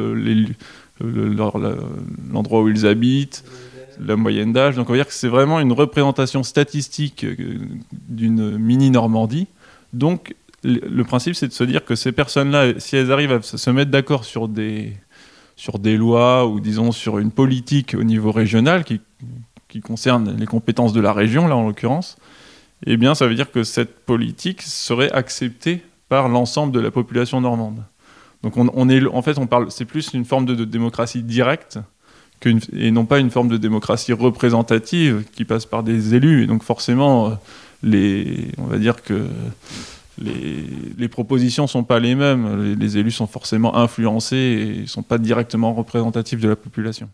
l'endroit 1.01 2.61
où 2.61 2.69
ils 2.69 2.85
habitent, 2.85 3.43
la 3.99 4.15
moyenne 4.15 4.53
d'âge. 4.53 4.75
Donc 4.75 4.89
on 4.89 4.93
va 4.93 4.99
dire 4.99 5.07
que 5.07 5.13
c'est 5.13 5.27
vraiment 5.27 5.59
une 5.59 5.71
représentation 5.71 6.43
statistique 6.43 7.25
d'une 8.07 8.57
mini 8.57 8.91
Normandie. 8.91 9.47
Donc 9.93 10.35
le 10.63 11.03
principe, 11.03 11.35
c'est 11.35 11.47
de 11.47 11.53
se 11.53 11.63
dire 11.63 11.85
que 11.85 11.95
ces 11.95 12.11
personnes-là, 12.11 12.79
si 12.79 12.97
elles 12.97 13.11
arrivent 13.11 13.31
à 13.31 13.41
se 13.41 13.69
mettre 13.71 13.91
d'accord 13.91 14.25
sur 14.25 14.47
des, 14.47 14.93
sur 15.59 15.77
des 15.77 15.97
lois 15.97 16.47
ou 16.47 16.61
disons 16.61 16.93
sur 16.93 17.19
une 17.19 17.31
politique 17.31 17.93
au 17.93 18.03
niveau 18.03 18.31
régional 18.31 18.85
qui, 18.85 19.01
qui 19.67 19.81
concerne 19.81 20.37
les 20.37 20.45
compétences 20.45 20.93
de 20.93 21.01
la 21.01 21.11
région, 21.11 21.49
là 21.49 21.57
en 21.57 21.67
l'occurrence, 21.67 22.15
eh 22.85 22.95
bien 22.95 23.13
ça 23.13 23.27
veut 23.27 23.35
dire 23.35 23.51
que 23.51 23.65
cette 23.65 24.05
politique 24.05 24.61
serait 24.61 25.11
acceptée 25.11 25.83
par 26.07 26.29
l'ensemble 26.29 26.71
de 26.71 26.79
la 26.79 26.91
population 26.91 27.41
normande. 27.41 27.83
Donc 28.41 28.55
on, 28.55 28.87
est, 28.87 29.05
en 29.05 29.21
fait, 29.21 29.37
on 29.37 29.47
parle, 29.47 29.69
c'est 29.69 29.83
plus 29.83 30.13
une 30.13 30.23
forme 30.23 30.45
de, 30.45 30.63
démocratie 30.63 31.23
directe 31.23 31.77
et 32.45 32.89
non 32.91 33.05
pas 33.05 33.19
une 33.19 33.29
forme 33.29 33.49
de 33.49 33.57
démocratie 33.57 34.13
représentative 34.13 35.25
qui 35.33 35.43
passe 35.43 35.65
par 35.65 35.83
des 35.83 36.15
élus. 36.15 36.43
Et 36.43 36.47
donc 36.47 36.63
forcément, 36.63 37.27
euh, 37.27 37.29
les, 37.83 38.47
on 38.59 38.63
va 38.63 38.77
dire 38.77 39.03
que 39.03 39.27
les, 40.21 40.65
les 40.97 41.07
propositions 41.07 41.67
sont 41.67 41.83
pas 41.83 41.99
les 41.99 42.15
mêmes. 42.15 42.63
Les, 42.63 42.75
les 42.75 42.97
élus 42.97 43.11
sont 43.11 43.27
forcément 43.27 43.75
influencés 43.75 44.81
et 44.83 44.87
sont 44.87 45.03
pas 45.03 45.17
directement 45.17 45.73
représentatifs 45.73 46.39
de 46.39 46.49
la 46.49 46.55
population. 46.55 47.09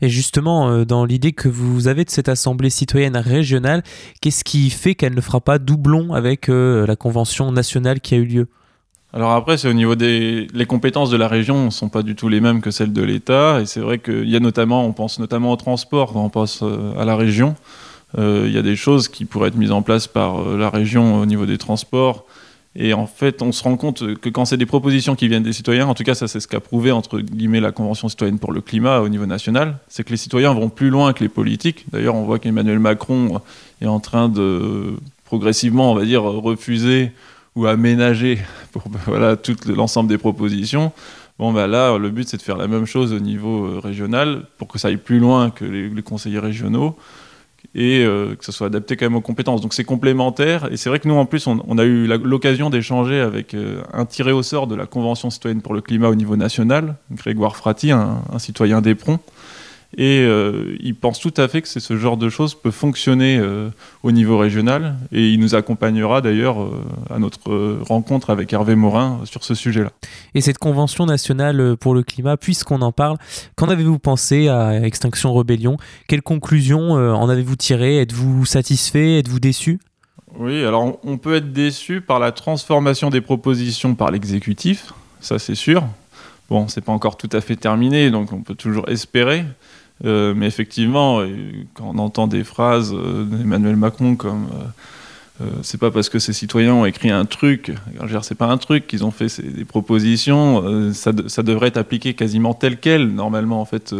Et 0.00 0.08
justement, 0.08 0.70
euh, 0.70 0.84
dans 0.84 1.04
l'idée 1.04 1.32
que 1.32 1.48
vous 1.48 1.88
avez 1.88 2.04
de 2.04 2.10
cette 2.10 2.28
assemblée 2.28 2.70
citoyenne 2.70 3.16
régionale, 3.16 3.82
qu'est-ce 4.20 4.44
qui 4.44 4.68
fait 4.68 4.94
qu'elle 4.94 5.14
ne 5.14 5.20
fera 5.20 5.40
pas 5.40 5.58
doublon 5.58 6.12
avec 6.12 6.48
euh, 6.48 6.86
la 6.86 6.96
convention 6.96 7.50
nationale 7.52 8.00
qui 8.00 8.14
a 8.14 8.18
eu 8.18 8.26
lieu? 8.26 8.48
Alors 9.14 9.32
après, 9.32 9.58
c'est 9.58 9.68
au 9.68 9.74
niveau 9.74 9.94
des 9.94 10.46
les 10.54 10.66
compétences 10.66 11.10
de 11.10 11.16
la 11.18 11.28
région 11.28 11.66
ne 11.66 11.70
sont 11.70 11.90
pas 11.90 12.02
du 12.02 12.14
tout 12.14 12.28
les 12.28 12.40
mêmes 12.40 12.60
que 12.60 12.70
celles 12.70 12.92
de 12.92 13.02
l'État. 13.02 13.60
Et 13.60 13.66
c'est 13.66 13.80
vrai 13.80 13.98
qu'il 13.98 14.28
y 14.28 14.36
a 14.36 14.40
notamment, 14.40 14.86
on 14.86 14.92
pense 14.92 15.18
notamment 15.18 15.52
au 15.52 15.56
transport 15.56 16.12
quand 16.12 16.24
on 16.24 16.30
pense 16.30 16.62
euh, 16.62 16.98
à 16.98 17.04
la 17.04 17.16
région. 17.16 17.54
Euh, 18.18 18.44
Il 18.46 18.52
y 18.52 18.58
a 18.58 18.62
des 18.62 18.76
choses 18.76 19.08
qui 19.08 19.24
pourraient 19.24 19.48
être 19.48 19.56
mises 19.56 19.72
en 19.72 19.82
place 19.82 20.06
par 20.06 20.40
euh, 20.40 20.56
la 20.56 20.70
région 20.70 21.20
au 21.20 21.26
niveau 21.26 21.46
des 21.46 21.58
transports. 21.58 22.24
Et 22.74 22.94
en 22.94 23.06
fait, 23.06 23.42
on 23.42 23.52
se 23.52 23.62
rend 23.62 23.76
compte 23.76 24.16
que 24.16 24.30
quand 24.30 24.46
c'est 24.46 24.56
des 24.56 24.66
propositions 24.66 25.14
qui 25.14 25.28
viennent 25.28 25.42
des 25.42 25.52
citoyens, 25.52 25.86
en 25.86 25.94
tout 25.94 26.04
cas, 26.04 26.14
ça 26.14 26.26
c'est 26.26 26.40
ce 26.40 26.48
qu'a 26.48 26.60
prouvé 26.60 26.90
entre 26.90 27.20
guillemets 27.20 27.60
la 27.60 27.70
Convention 27.70 28.08
citoyenne 28.08 28.38
pour 28.38 28.50
le 28.52 28.62
climat 28.62 29.00
au 29.00 29.10
niveau 29.10 29.26
national, 29.26 29.76
c'est 29.88 30.04
que 30.04 30.10
les 30.10 30.16
citoyens 30.16 30.54
vont 30.54 30.70
plus 30.70 30.88
loin 30.88 31.12
que 31.12 31.22
les 31.22 31.28
politiques. 31.28 31.84
D'ailleurs, 31.92 32.14
on 32.14 32.24
voit 32.24 32.38
qu'Emmanuel 32.38 32.78
Macron 32.78 33.42
est 33.82 33.86
en 33.86 34.00
train 34.00 34.30
de 34.30 34.94
progressivement, 35.26 35.92
on 35.92 35.94
va 35.94 36.06
dire, 36.06 36.22
refuser 36.22 37.12
ou 37.56 37.66
aménager 37.66 38.38
pour 38.72 38.84
voilà, 39.06 39.36
tout 39.36 39.56
l'ensemble 39.66 40.08
des 40.08 40.18
propositions. 40.18 40.92
Bon, 41.38 41.52
bah 41.52 41.66
là, 41.66 41.98
le 41.98 42.08
but, 42.08 42.26
c'est 42.26 42.38
de 42.38 42.42
faire 42.42 42.56
la 42.56 42.68
même 42.68 42.86
chose 42.86 43.12
au 43.12 43.18
niveau 43.18 43.66
euh, 43.66 43.80
régional 43.80 44.44
pour 44.56 44.68
que 44.68 44.78
ça 44.78 44.88
aille 44.88 44.96
plus 44.96 45.18
loin 45.18 45.50
que 45.50 45.64
les, 45.64 45.88
les 45.88 46.02
conseillers 46.02 46.38
régionaux 46.38 46.96
et 47.74 48.04
euh, 48.04 48.34
que 48.34 48.44
ça 48.44 48.52
soit 48.52 48.66
adapté 48.66 48.96
quand 48.96 49.06
même 49.06 49.16
aux 49.16 49.22
compétences. 49.22 49.60
Donc 49.60 49.74
c'est 49.74 49.84
complémentaire. 49.84 50.70
Et 50.70 50.76
c'est 50.76 50.88
vrai 50.88 50.98
que 50.98 51.08
nous, 51.08 51.14
en 51.14 51.26
plus, 51.26 51.46
on, 51.46 51.78
a 51.78 51.84
eu 51.84 52.06
l'occasion 52.06 52.70
d'échanger 52.70 53.20
avec 53.20 53.54
euh, 53.54 53.82
un 53.92 54.04
tiré 54.04 54.32
au 54.32 54.42
sort 54.42 54.66
de 54.66 54.74
la 54.74 54.86
Convention 54.86 55.30
citoyenne 55.30 55.62
pour 55.62 55.74
le 55.74 55.80
climat 55.80 56.08
au 56.08 56.14
niveau 56.14 56.36
national, 56.36 56.96
Grégoire 57.10 57.56
Frati, 57.56 57.90
un, 57.90 58.22
un 58.32 58.38
citoyen 58.38 58.80
d'Éperon. 58.80 59.18
Et 59.98 60.20
euh, 60.24 60.74
il 60.80 60.94
pense 60.94 61.20
tout 61.20 61.34
à 61.36 61.48
fait 61.48 61.60
que 61.60 61.68
c'est 61.68 61.78
ce 61.80 61.96
genre 61.98 62.16
de 62.16 62.30
choses 62.30 62.54
peut 62.54 62.70
fonctionner 62.70 63.36
euh, 63.38 63.68
au 64.02 64.10
niveau 64.10 64.38
régional. 64.38 64.96
Et 65.12 65.28
il 65.30 65.38
nous 65.38 65.54
accompagnera 65.54 66.22
d'ailleurs 66.22 66.62
euh, 66.62 66.82
à 67.10 67.18
notre 67.18 67.52
euh, 67.52 67.78
rencontre 67.86 68.30
avec 68.30 68.52
Hervé 68.52 68.74
Morin 68.74 69.20
sur 69.24 69.44
ce 69.44 69.54
sujet-là. 69.54 69.90
Et 70.34 70.40
cette 70.40 70.56
convention 70.58 71.04
nationale 71.04 71.76
pour 71.78 71.94
le 71.94 72.02
climat, 72.02 72.38
puisqu'on 72.38 72.80
en 72.80 72.92
parle, 72.92 73.18
qu'en 73.54 73.68
avez-vous 73.68 73.98
pensé 73.98 74.48
à 74.48 74.80
Extinction 74.82 75.32
Rebellion? 75.34 75.76
Quelles 76.08 76.22
conclusions 76.22 76.92
en 76.92 77.28
avez-vous 77.28 77.56
tiré? 77.56 77.98
Êtes-vous 77.98 78.46
satisfait? 78.46 79.18
Êtes-vous 79.18 79.40
déçu? 79.40 79.78
Oui, 80.38 80.64
alors 80.64 80.82
on- 80.84 80.98
on 81.04 81.18
peut 81.18 81.34
être 81.34 81.52
déçu 81.52 82.00
par 82.00 82.18
la 82.18 82.32
transformation 82.32 83.10
des 83.10 83.20
propositions 83.20 83.94
par 83.94 84.10
l'exécutif, 84.10 84.94
ça 85.20 85.38
c'est 85.38 85.54
sûr. 85.54 85.84
Bon, 86.48 86.68
c'est 86.68 86.80
pas 86.82 86.92
encore 86.92 87.18
tout 87.18 87.28
à 87.32 87.42
fait 87.42 87.56
terminé, 87.56 88.10
donc 88.10 88.32
on 88.32 88.40
peut 88.42 88.54
toujours 88.54 88.88
espérer. 88.88 89.44
Euh, 90.04 90.34
mais 90.34 90.46
effectivement, 90.46 91.20
euh, 91.20 91.28
quand 91.74 91.92
on 91.94 91.98
entend 91.98 92.26
des 92.26 92.44
phrases 92.44 92.92
euh, 92.92 93.24
d'Emmanuel 93.24 93.76
Macron 93.76 94.16
comme 94.16 94.48
Euh, 95.40 95.46
c'est 95.62 95.80
pas 95.80 95.90
parce 95.90 96.10
que 96.10 96.18
ces 96.18 96.34
citoyens 96.34 96.74
ont 96.74 96.84
écrit 96.84 97.10
un 97.10 97.24
truc, 97.24 97.72
c'est 98.22 98.34
pas 98.36 98.46
un 98.46 98.58
truc 98.58 98.86
qu'ils 98.86 99.02
ont 99.02 99.10
fait 99.10 99.40
des 99.40 99.64
propositions, 99.64 100.92
ça, 100.92 101.12
devrait 101.42 101.68
être 101.68 101.78
appliqué 101.78 102.12
quasiment 102.12 102.52
tel 102.52 102.78
quel 102.78 103.08
normalement 103.08 103.60
en 103.60 103.64
fait. 103.64 103.94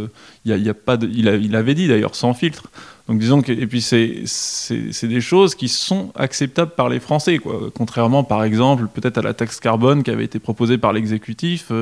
Il 0.45 0.55
y 0.55 0.69
a, 0.69 0.75
pas 0.75 0.99
il, 1.01 1.57
avait 1.57 1.75
dit 1.75 1.89
d'ailleurs 1.89 2.15
sans 2.15 2.35
filtre. 2.35 2.65
Donc 3.09 3.19
disons 3.19 3.41
que 3.41 3.51
et 3.51 3.67
puis 3.67 3.81
c'est 3.81 5.07
des 5.07 5.21
choses 5.23 5.55
qui 5.55 5.69
sont 5.69 6.13
acceptables 6.15 6.73
par 6.77 6.91
les 6.91 7.01
Français 7.01 7.39
quoi. 7.39 7.71
Contrairement 7.75 8.25
par 8.25 8.45
exemple 8.45 8.87
peut-être 8.93 9.19
à 9.19 9.23
la 9.23 9.33
taxe 9.33 9.59
carbone 9.59 10.03
qui 10.03 10.11
avait 10.11 10.25
été 10.25 10.39
proposée 10.39 10.77
par 10.77 10.93
l'exécutif. 10.93 11.73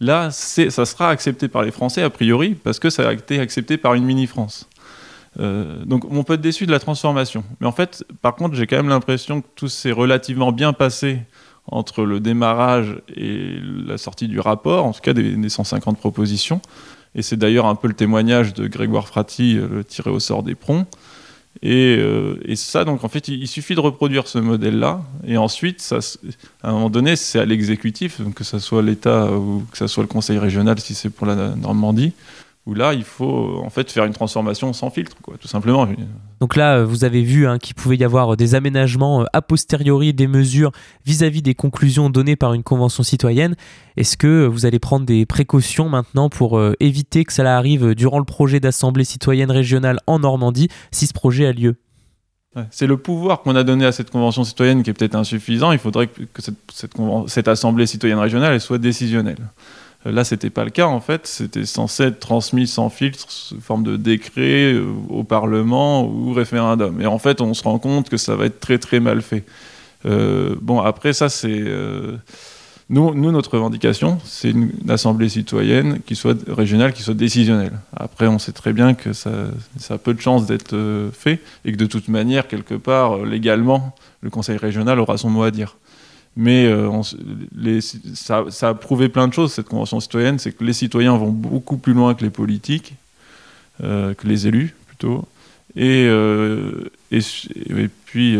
Là 0.00 0.30
ça 0.30 0.84
sera 0.84 1.08
accepté 1.08 1.48
par 1.48 1.62
les 1.62 1.70
Français 1.70 2.02
a 2.02 2.10
priori 2.10 2.54
parce 2.54 2.78
que 2.78 2.90
ça 2.90 3.08
a 3.08 3.12
été 3.12 3.40
accepté 3.40 3.76
par 3.76 3.94
une 3.94 4.04
mini 4.04 4.26
France. 4.26 4.68
Euh, 5.40 5.84
donc 5.84 6.04
on 6.10 6.22
peut 6.22 6.34
être 6.34 6.40
déçu 6.40 6.66
de 6.66 6.70
la 6.70 6.78
transformation. 6.78 7.44
Mais 7.60 7.66
en 7.66 7.72
fait, 7.72 8.04
par 8.22 8.34
contre, 8.36 8.54
j'ai 8.54 8.66
quand 8.66 8.76
même 8.76 8.88
l'impression 8.88 9.40
que 9.40 9.46
tout 9.54 9.68
s'est 9.68 9.92
relativement 9.92 10.52
bien 10.52 10.72
passé 10.72 11.20
entre 11.66 12.04
le 12.04 12.20
démarrage 12.20 13.00
et 13.16 13.58
la 13.86 13.98
sortie 13.98 14.28
du 14.28 14.38
rapport, 14.38 14.84
en 14.84 14.92
tout 14.92 15.00
cas 15.00 15.14
des, 15.14 15.48
150 15.48 15.98
propositions. 15.98 16.60
Et 17.14 17.22
c'est 17.22 17.36
d'ailleurs 17.36 17.66
un 17.66 17.74
peu 17.74 17.88
le 17.88 17.94
témoignage 17.94 18.54
de 18.54 18.66
Grégoire 18.66 19.08
Frati, 19.08 19.56
euh, 19.56 19.68
le 19.68 19.84
tiré 19.84 20.10
au 20.10 20.20
sort 20.20 20.42
des 20.42 20.54
Euh, 21.64 22.36
et, 22.44 22.56
ça, 22.56 22.84
donc 22.84 23.04
en 23.04 23.08
fait, 23.08 23.28
il, 23.28 23.46
suffit 23.46 23.74
de 23.74 23.80
reproduire 23.80 24.26
ce 24.26 24.38
modèle-là. 24.38 25.02
Et 25.26 25.36
ensuite, 25.36 25.80
ça, 25.80 25.98
à 26.62 26.70
un 26.70 26.72
moment 26.72 26.90
donné, 26.90 27.16
c'est 27.16 27.38
à 27.38 27.44
l'exécutif, 27.44 28.20
que 28.34 28.44
ce 28.44 28.58
soit 28.58 28.82
l'État 28.82 29.30
ou 29.32 29.64
que 29.70 29.78
ce 29.78 29.86
soit 29.86 30.02
le 30.02 30.08
Conseil 30.08 30.38
régional, 30.38 30.78
si 30.80 30.94
c'est 30.94 31.10
pour 31.10 31.26
la 31.26 31.54
Normandie, 31.54 32.12
où 32.66 32.72
là, 32.72 32.94
il 32.94 33.04
faut 33.04 33.60
en 33.62 33.68
fait 33.68 33.90
faire 33.90 34.06
une 34.06 34.14
transformation 34.14 34.72
sans 34.72 34.88
filtre, 34.88 35.16
quoi, 35.20 35.36
tout 35.38 35.48
simplement. 35.48 35.86
Donc 36.40 36.56
là, 36.56 36.82
vous 36.82 37.04
avez 37.04 37.22
vu 37.22 37.46
hein, 37.46 37.58
qu'il 37.58 37.74
pouvait 37.74 37.96
y 37.96 38.04
avoir 38.04 38.36
des 38.36 38.54
aménagements 38.54 39.22
euh, 39.22 39.26
a 39.34 39.42
posteriori 39.42 40.14
des 40.14 40.26
mesures 40.26 40.72
vis-à-vis 41.04 41.42
des 41.42 41.54
conclusions 41.54 42.08
données 42.08 42.36
par 42.36 42.54
une 42.54 42.62
convention 42.62 43.02
citoyenne. 43.02 43.54
Est-ce 43.98 44.16
que 44.16 44.46
vous 44.46 44.64
allez 44.64 44.78
prendre 44.78 45.04
des 45.04 45.26
précautions 45.26 45.90
maintenant 45.90 46.30
pour 46.30 46.58
euh, 46.58 46.74
éviter 46.80 47.24
que 47.24 47.34
cela 47.34 47.58
arrive 47.58 47.94
durant 47.94 48.18
le 48.18 48.24
projet 48.24 48.60
d'assemblée 48.60 49.04
citoyenne 49.04 49.50
régionale 49.50 50.00
en 50.06 50.18
Normandie, 50.20 50.68
si 50.90 51.06
ce 51.06 51.12
projet 51.12 51.46
a 51.46 51.52
lieu? 51.52 51.76
C'est 52.70 52.86
le 52.86 52.96
pouvoir 52.96 53.42
qu'on 53.42 53.56
a 53.56 53.64
donné 53.64 53.84
à 53.84 53.90
cette 53.90 54.10
convention 54.10 54.44
citoyenne 54.44 54.84
qui 54.84 54.90
est 54.90 54.92
peut-être 54.92 55.16
insuffisant. 55.16 55.72
Il 55.72 55.78
faudrait 55.78 56.06
que 56.06 56.40
cette, 56.40 56.54
cette, 56.72 56.92
cette 57.26 57.48
assemblée 57.48 57.84
citoyenne 57.84 58.20
régionale 58.20 58.54
elle 58.54 58.60
soit 58.60 58.78
décisionnelle. 58.78 59.38
Là, 60.04 60.22
c'était 60.24 60.50
pas 60.50 60.64
le 60.64 60.70
cas 60.70 60.86
en 60.86 61.00
fait. 61.00 61.26
C'était 61.26 61.64
censé 61.64 62.04
être 62.04 62.20
transmis 62.20 62.66
sans 62.66 62.90
filtre, 62.90 63.24
sous 63.28 63.60
forme 63.60 63.84
de 63.84 63.96
décret 63.96 64.74
euh, 64.74 64.84
au 65.08 65.24
Parlement 65.24 66.06
ou 66.06 66.32
référendum. 66.32 67.00
Et 67.00 67.06
en 67.06 67.18
fait, 67.18 67.40
on 67.40 67.54
se 67.54 67.62
rend 67.62 67.78
compte 67.78 68.10
que 68.10 68.18
ça 68.18 68.36
va 68.36 68.46
être 68.46 68.60
très 68.60 68.78
très 68.78 69.00
mal 69.00 69.22
fait. 69.22 69.44
Euh, 70.04 70.56
bon, 70.60 70.80
après 70.80 71.14
ça, 71.14 71.30
c'est 71.30 71.48
euh, 71.48 72.16
nous, 72.90 73.14
notre 73.14 73.54
revendication, 73.54 74.18
c'est 74.24 74.50
une, 74.50 74.72
assemblée 74.90 75.30
citoyenne 75.30 76.00
qui 76.04 76.16
soit 76.16 76.36
régionale, 76.48 76.92
qui 76.92 77.02
soit 77.02 77.14
décisionnelle. 77.14 77.78
Après, 77.96 78.26
on 78.26 78.38
sait 78.38 78.52
très 78.52 78.74
bien 78.74 78.92
que 78.92 79.14
ça 79.14 79.30
a 79.88 79.96
peu 79.96 80.12
de 80.12 80.20
chances 80.20 80.44
d'être 80.44 80.76
fait 81.14 81.40
et 81.64 81.72
que 81.72 81.78
de 81.78 81.86
toute 81.86 82.08
manière, 82.08 82.46
quelque 82.46 82.74
part, 82.74 83.24
légalement, 83.24 83.94
le 84.20 84.28
Conseil 84.28 84.58
régional 84.58 85.00
aura 85.00 85.16
son 85.16 85.30
mot 85.30 85.44
à 85.44 85.50
dire. 85.50 85.76
Mais 86.36 86.66
euh, 86.66 86.90
les, 87.56 87.80
ça, 87.80 88.44
ça, 88.50 88.70
a 88.70 88.74
prouvé 88.74 89.08
plein 89.08 89.28
de 89.28 89.32
choses, 89.32 89.52
cette 89.52 89.68
convention 89.68 90.00
citoyenne, 90.00 90.38
c'est 90.38 90.52
que 90.52 90.64
les 90.64 90.72
citoyens 90.72 91.16
vont 91.16 91.30
beaucoup 91.30 91.76
plus 91.76 91.92
loin 91.92 92.14
que 92.14 92.24
les 92.24 92.30
politiques, 92.30 92.94
euh, 93.82 94.14
que 94.14 94.26
les 94.26 94.48
élus 94.48 94.74
plutôt. 94.88 95.26
Et, 95.76 96.06
euh, 96.08 96.90
et, 97.12 97.18
et, 97.18 97.88
puis, 98.06 98.36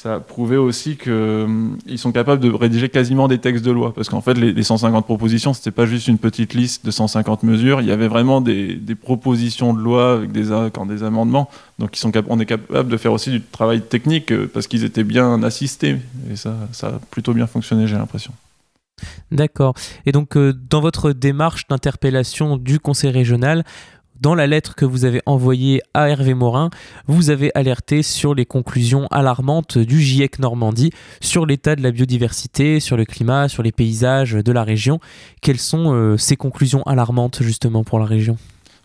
ça 0.00 0.14
a 0.14 0.20
prouvé 0.20 0.56
aussi 0.56 0.96
qu'ils 0.96 1.12
hum, 1.12 1.76
sont 1.96 2.10
capables 2.10 2.40
de 2.40 2.50
rédiger 2.50 2.88
quasiment 2.88 3.28
des 3.28 3.36
textes 3.36 3.62
de 3.62 3.70
loi. 3.70 3.92
Parce 3.92 4.08
qu'en 4.08 4.22
fait, 4.22 4.32
les, 4.32 4.62
150 4.62 5.04
propositions, 5.04 5.52
c'était 5.52 5.70
pas 5.70 5.84
juste 5.84 6.08
une 6.08 6.16
petite 6.16 6.54
liste 6.54 6.86
de 6.86 6.90
150 6.90 7.42
mesures. 7.42 7.82
Il 7.82 7.86
y 7.86 7.90
avait 7.90 8.08
vraiment 8.08 8.40
des, 8.40 8.80
propositions 8.98 9.74
de 9.74 9.78
loi 9.78 10.14
avec 10.14 10.32
des, 10.32 10.44
des 10.88 11.02
amendements. 11.02 11.50
Donc, 11.78 11.98
ils 11.98 12.00
sont 12.00 12.12
on 12.28 12.40
est 12.40 12.46
capable 12.46 12.88
de 12.88 12.96
faire 12.96 13.12
aussi 13.12 13.30
du 13.30 13.42
travail 13.42 13.82
technique 13.82 14.32
euh, 14.32 14.50
parce 14.50 14.68
qu'ils 14.68 14.84
étaient 14.84 15.04
bien 15.04 15.42
assistés. 15.42 15.96
Et 16.30 16.36
ça, 16.36 16.56
ça 16.72 16.86
a 16.86 17.00
plutôt 17.10 17.34
bien 17.34 17.46
fonctionné, 17.46 17.86
j'ai 17.86 17.96
l'impression. 17.96 18.32
D'accord. 19.30 19.74
Et 20.06 20.12
donc, 20.12 20.34
euh, 20.36 20.54
dans 20.70 20.80
votre 20.80 21.12
démarche 21.12 21.68
d'interpellation 21.68 22.56
du 22.56 22.80
Conseil 22.80 23.10
régional, 23.10 23.64
dans 24.20 24.34
la 24.34 24.46
lettre 24.46 24.74
que 24.74 24.84
vous 24.84 25.04
avez 25.04 25.22
envoyée 25.26 25.80
à 25.94 26.08
Hervé 26.08 26.34
Morin, 26.34 26.70
vous 27.06 27.30
avez 27.30 27.50
alerté 27.54 28.02
sur 28.02 28.34
les 28.34 28.44
conclusions 28.44 29.06
alarmantes 29.10 29.78
du 29.78 30.00
GIEC 30.00 30.38
Normandie 30.38 30.90
sur 31.20 31.46
l'état 31.46 31.74
de 31.74 31.82
la 31.82 31.90
biodiversité, 31.90 32.80
sur 32.80 32.96
le 32.96 33.04
climat, 33.04 33.48
sur 33.48 33.62
les 33.62 33.72
paysages 33.72 34.32
de 34.32 34.52
la 34.52 34.62
région. 34.62 35.00
Quelles 35.40 35.58
sont 35.58 35.94
euh, 35.94 36.16
ces 36.16 36.36
conclusions 36.36 36.82
alarmantes 36.82 37.42
justement 37.42 37.82
pour 37.82 37.98
la 37.98 38.04
région? 38.04 38.36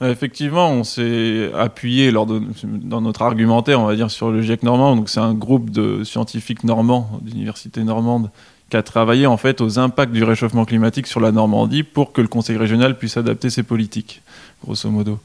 Euh, 0.01 0.11
Effectivement, 0.11 0.69
on 0.71 0.83
s'est 0.83 1.51
appuyé 1.53 2.11
lors 2.11 2.25
de, 2.25 2.41
dans 2.63 3.01
notre 3.01 3.21
argumentaire, 3.21 3.81
on 3.81 3.85
va 3.85 3.95
dire, 3.95 4.11
sur 4.11 4.31
le 4.31 4.41
GIEC 4.41 4.63
normand. 4.63 4.95
Donc, 4.95 5.09
c'est 5.09 5.19
un 5.19 5.33
groupe 5.33 5.69
de 5.69 6.03
scientifiques 6.05 6.63
normands 6.63 7.19
d'université 7.21 7.83
normande 7.83 8.29
qui 8.69 8.77
a 8.77 8.83
travaillé 8.83 9.27
en 9.27 9.37
fait 9.37 9.61
aux 9.61 9.77
impacts 9.79 10.11
du 10.11 10.23
réchauffement 10.23 10.65
climatique 10.65 11.07
sur 11.07 11.19
la 11.19 11.31
Normandie 11.31 11.83
pour 11.83 12.11
que 12.13 12.21
le 12.21 12.27
Conseil 12.27 12.57
régional 12.57 12.97
puisse 12.97 13.17
adapter 13.17 13.49
ses 13.49 13.63
politiques, 13.63 14.21
grosso 14.65 14.89
modo. 14.89 15.19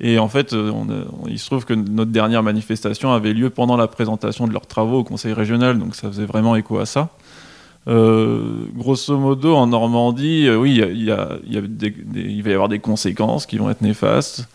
Et 0.00 0.18
en 0.18 0.28
fait, 0.28 0.52
euh, 0.52 0.72
il 1.28 1.38
se 1.38 1.46
trouve 1.46 1.64
que 1.64 1.74
notre 1.74 2.10
dernière 2.10 2.42
manifestation 2.42 3.12
avait 3.12 3.32
lieu 3.32 3.50
pendant 3.50 3.76
la 3.76 3.86
présentation 3.86 4.46
de 4.46 4.52
leurs 4.52 4.66
travaux 4.66 5.00
au 5.00 5.04
Conseil 5.04 5.32
régional, 5.32 5.78
donc 5.78 5.94
ça 5.94 6.08
faisait 6.08 6.24
vraiment 6.24 6.56
écho 6.56 6.78
à 6.78 6.86
ça. 6.86 7.10
Euh, 7.88 8.66
grosso 8.74 9.18
modo, 9.18 9.54
en 9.54 9.66
Normandie, 9.66 10.48
oui, 10.50 10.82
il, 10.94 11.10
va 11.10 11.38
y 11.46 12.52
avoir 12.52 12.68
des 12.68 12.78
conséquences 12.78 13.46
qui 13.46 13.58
vont 13.58 13.70
être 13.70 13.82
néfastes. 13.82 14.46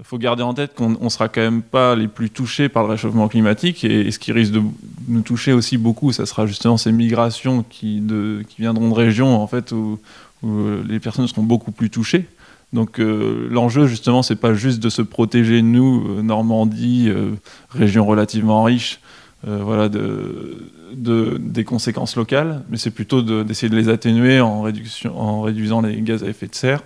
Il 0.00 0.04
faut 0.04 0.18
garder 0.18 0.42
en 0.42 0.54
tête 0.54 0.74
qu'on 0.74 0.90
ne 0.90 1.08
sera 1.08 1.28
quand 1.28 1.40
même 1.40 1.62
pas 1.62 1.94
les 1.94 2.08
plus 2.08 2.28
touchés 2.28 2.68
par 2.68 2.82
le 2.82 2.90
réchauffement 2.90 3.28
climatique 3.28 3.84
et, 3.84 4.10
ce 4.10 4.18
qui 4.18 4.32
risque 4.32 4.52
de 4.52 4.60
nous 5.06 5.20
toucher 5.20 5.52
aussi 5.52 5.78
beaucoup, 5.78 6.10
ça 6.12 6.26
sera 6.26 6.46
justement 6.46 6.76
ces 6.76 6.90
migrations 6.90 7.64
qui, 7.68 8.02
viendront 8.58 8.88
de 8.88 8.94
régions 8.94 9.40
en 9.40 9.46
fait 9.46 9.72
où, 9.72 9.98
les 10.86 11.00
personnes 11.00 11.26
seront 11.26 11.42
beaucoup 11.42 11.72
plus 11.72 11.90
touchées. 11.90 12.26
Donc 12.74 12.98
euh, 12.98 13.48
l'enjeu 13.50 13.86
justement, 13.86 14.22
c'est 14.22 14.36
pas 14.36 14.52
juste 14.52 14.82
de 14.82 14.90
se 14.90 15.00
protéger 15.00 15.62
nous, 15.62 16.04
euh, 16.06 16.22
Normandie, 16.22 17.10
région 17.70 18.04
relativement 18.04 18.64
riche, 18.64 19.00
voilà, 19.46 19.88
de, 19.88 20.70
de, 20.94 21.38
des 21.38 21.64
conséquences 21.64 22.16
locales, 22.16 22.62
mais 22.70 22.78
c'est 22.78 22.90
plutôt 22.90 23.22
d'essayer 23.22 23.68
de, 23.68 23.76
les 23.76 23.88
atténuer 23.90 24.40
en 24.40 24.62
réduisant 24.62 25.82
les 25.82 26.00
gaz 26.00 26.24
à 26.24 26.28
effet 26.28 26.46
de 26.46 26.54
serre. 26.54 26.80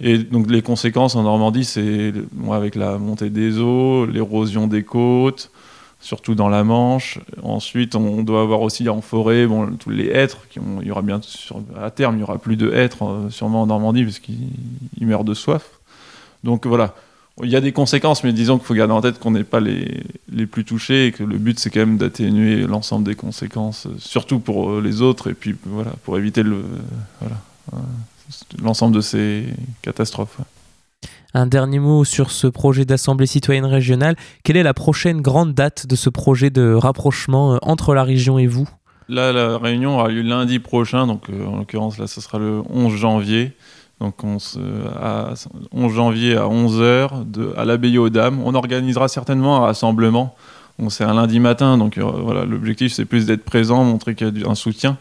Et 0.00 0.18
donc 0.18 0.50
les 0.50 0.62
conséquences 0.62 1.14
en 1.16 1.24
Normandie, 1.24 1.64
c'est 1.64 2.12
avec 2.50 2.74
la 2.74 2.98
montée 2.98 3.30
des 3.30 3.58
eaux, 3.58 4.06
l'érosion 4.06 4.66
des 4.66 4.82
côtes, 4.82 5.50
surtout 6.00 6.34
dans 6.34 6.48
la 6.48 6.64
Manche. 6.64 7.18
Ensuite, 7.42 7.94
on 7.94 8.22
doit 8.22 8.42
avoir 8.42 8.62
aussi 8.62 8.88
en 8.88 9.00
forêt 9.00 9.46
bon, 9.46 9.66
tous 9.76 9.90
les 9.90 10.06
hêtres. 10.06 10.38
Il 10.56 10.86
y 10.86 10.90
aura 10.90 11.02
bien 11.02 11.20
à 11.80 11.90
terme, 11.90 12.14
il 12.14 12.18
n'y 12.18 12.22
aura 12.22 12.38
plus 12.38 12.56
de 12.56 12.72
hêtres 12.72 13.04
euh, 13.04 13.30
sûrement 13.30 13.62
en 13.62 13.66
Normandie 13.66 14.04
parce 14.04 14.18
qu'ils 14.18 14.36
meurent 15.00 15.24
de 15.24 15.34
soif. 15.34 15.70
Donc 16.44 16.66
voilà, 16.66 16.94
il 17.42 17.50
y 17.50 17.56
a 17.56 17.60
des 17.60 17.72
conséquences, 17.72 18.22
mais 18.24 18.32
disons 18.32 18.58
qu'il 18.58 18.66
faut 18.66 18.74
garder 18.74 18.92
en 18.92 19.00
tête 19.00 19.18
qu'on 19.18 19.32
n'est 19.32 19.44
pas 19.44 19.60
les, 19.60 20.02
les, 20.32 20.46
plus 20.46 20.64
touchés 20.64 21.06
et 21.06 21.12
que 21.12 21.24
le 21.24 21.36
but 21.36 21.58
c'est 21.58 21.70
quand 21.70 21.80
même 21.80 21.96
d'atténuer 21.96 22.62
l'ensemble 22.62 23.04
des 23.04 23.16
conséquences, 23.16 23.86
euh, 23.86 23.94
surtout 23.98 24.38
pour 24.38 24.70
euh, 24.70 24.80
les 24.80 25.02
autres 25.02 25.28
et 25.28 25.34
puis 25.34 25.56
voilà 25.64 25.92
pour 26.04 26.16
éviter 26.16 26.42
voilà 26.42 27.36
l'ensemble 28.62 28.94
de 28.94 29.00
ces 29.00 29.44
catastrophes. 29.82 30.38
Un 31.34 31.46
dernier 31.46 31.78
mot 31.78 32.04
sur 32.04 32.30
ce 32.30 32.46
projet 32.46 32.86
d'Assemblée 32.86 33.26
citoyenne 33.26 33.66
régionale. 33.66 34.16
Quelle 34.44 34.56
est 34.56 34.62
la 34.62 34.72
prochaine 34.72 35.20
grande 35.20 35.52
date 35.52 35.86
de 35.86 35.94
ce 35.94 36.08
projet 36.08 36.48
de 36.48 36.72
rapprochement 36.72 37.54
euh, 37.54 37.58
entre 37.60 37.94
la 37.94 38.02
région 38.02 38.38
et 38.38 38.46
vous? 38.46 38.66
Là, 39.10 39.32
la 39.32 39.58
réunion 39.58 39.96
aura 39.96 40.08
lieu 40.08 40.22
lundi 40.22 40.58
prochain, 40.58 41.06
donc 41.06 41.28
euh, 41.28 41.46
en 41.46 41.58
l'occurrence, 41.58 41.98
là, 41.98 42.06
ce 42.06 42.22
sera 42.22 42.38
le 42.38 42.62
11 42.70 42.94
janvier. 42.94 43.52
Donc, 44.00 44.24
on 44.24 44.38
se, 44.38 44.58
à 44.98 45.34
11 45.72 45.92
janvier 45.92 46.34
à 46.36 46.44
11h 46.44 47.56
à 47.56 47.64
l'abbaye 47.66 47.98
aux 47.98 48.08
Dames. 48.08 48.40
On 48.42 48.54
organisera 48.54 49.08
certainement 49.08 49.56
un 49.56 49.60
rassemblement. 49.60 50.34
c'est 50.88 51.04
un 51.04 51.14
lundi 51.14 51.40
matin, 51.40 51.76
donc 51.76 51.98
euh, 51.98 52.04
voilà, 52.04 52.46
l'objectif, 52.46 52.92
c'est 52.94 53.04
plus 53.04 53.26
d'être 53.26 53.44
présent, 53.44 53.84
montrer 53.84 54.14
qu'il 54.14 54.38
y 54.38 54.44
a 54.44 54.48
un 54.48 54.54
soutien. 54.54 54.96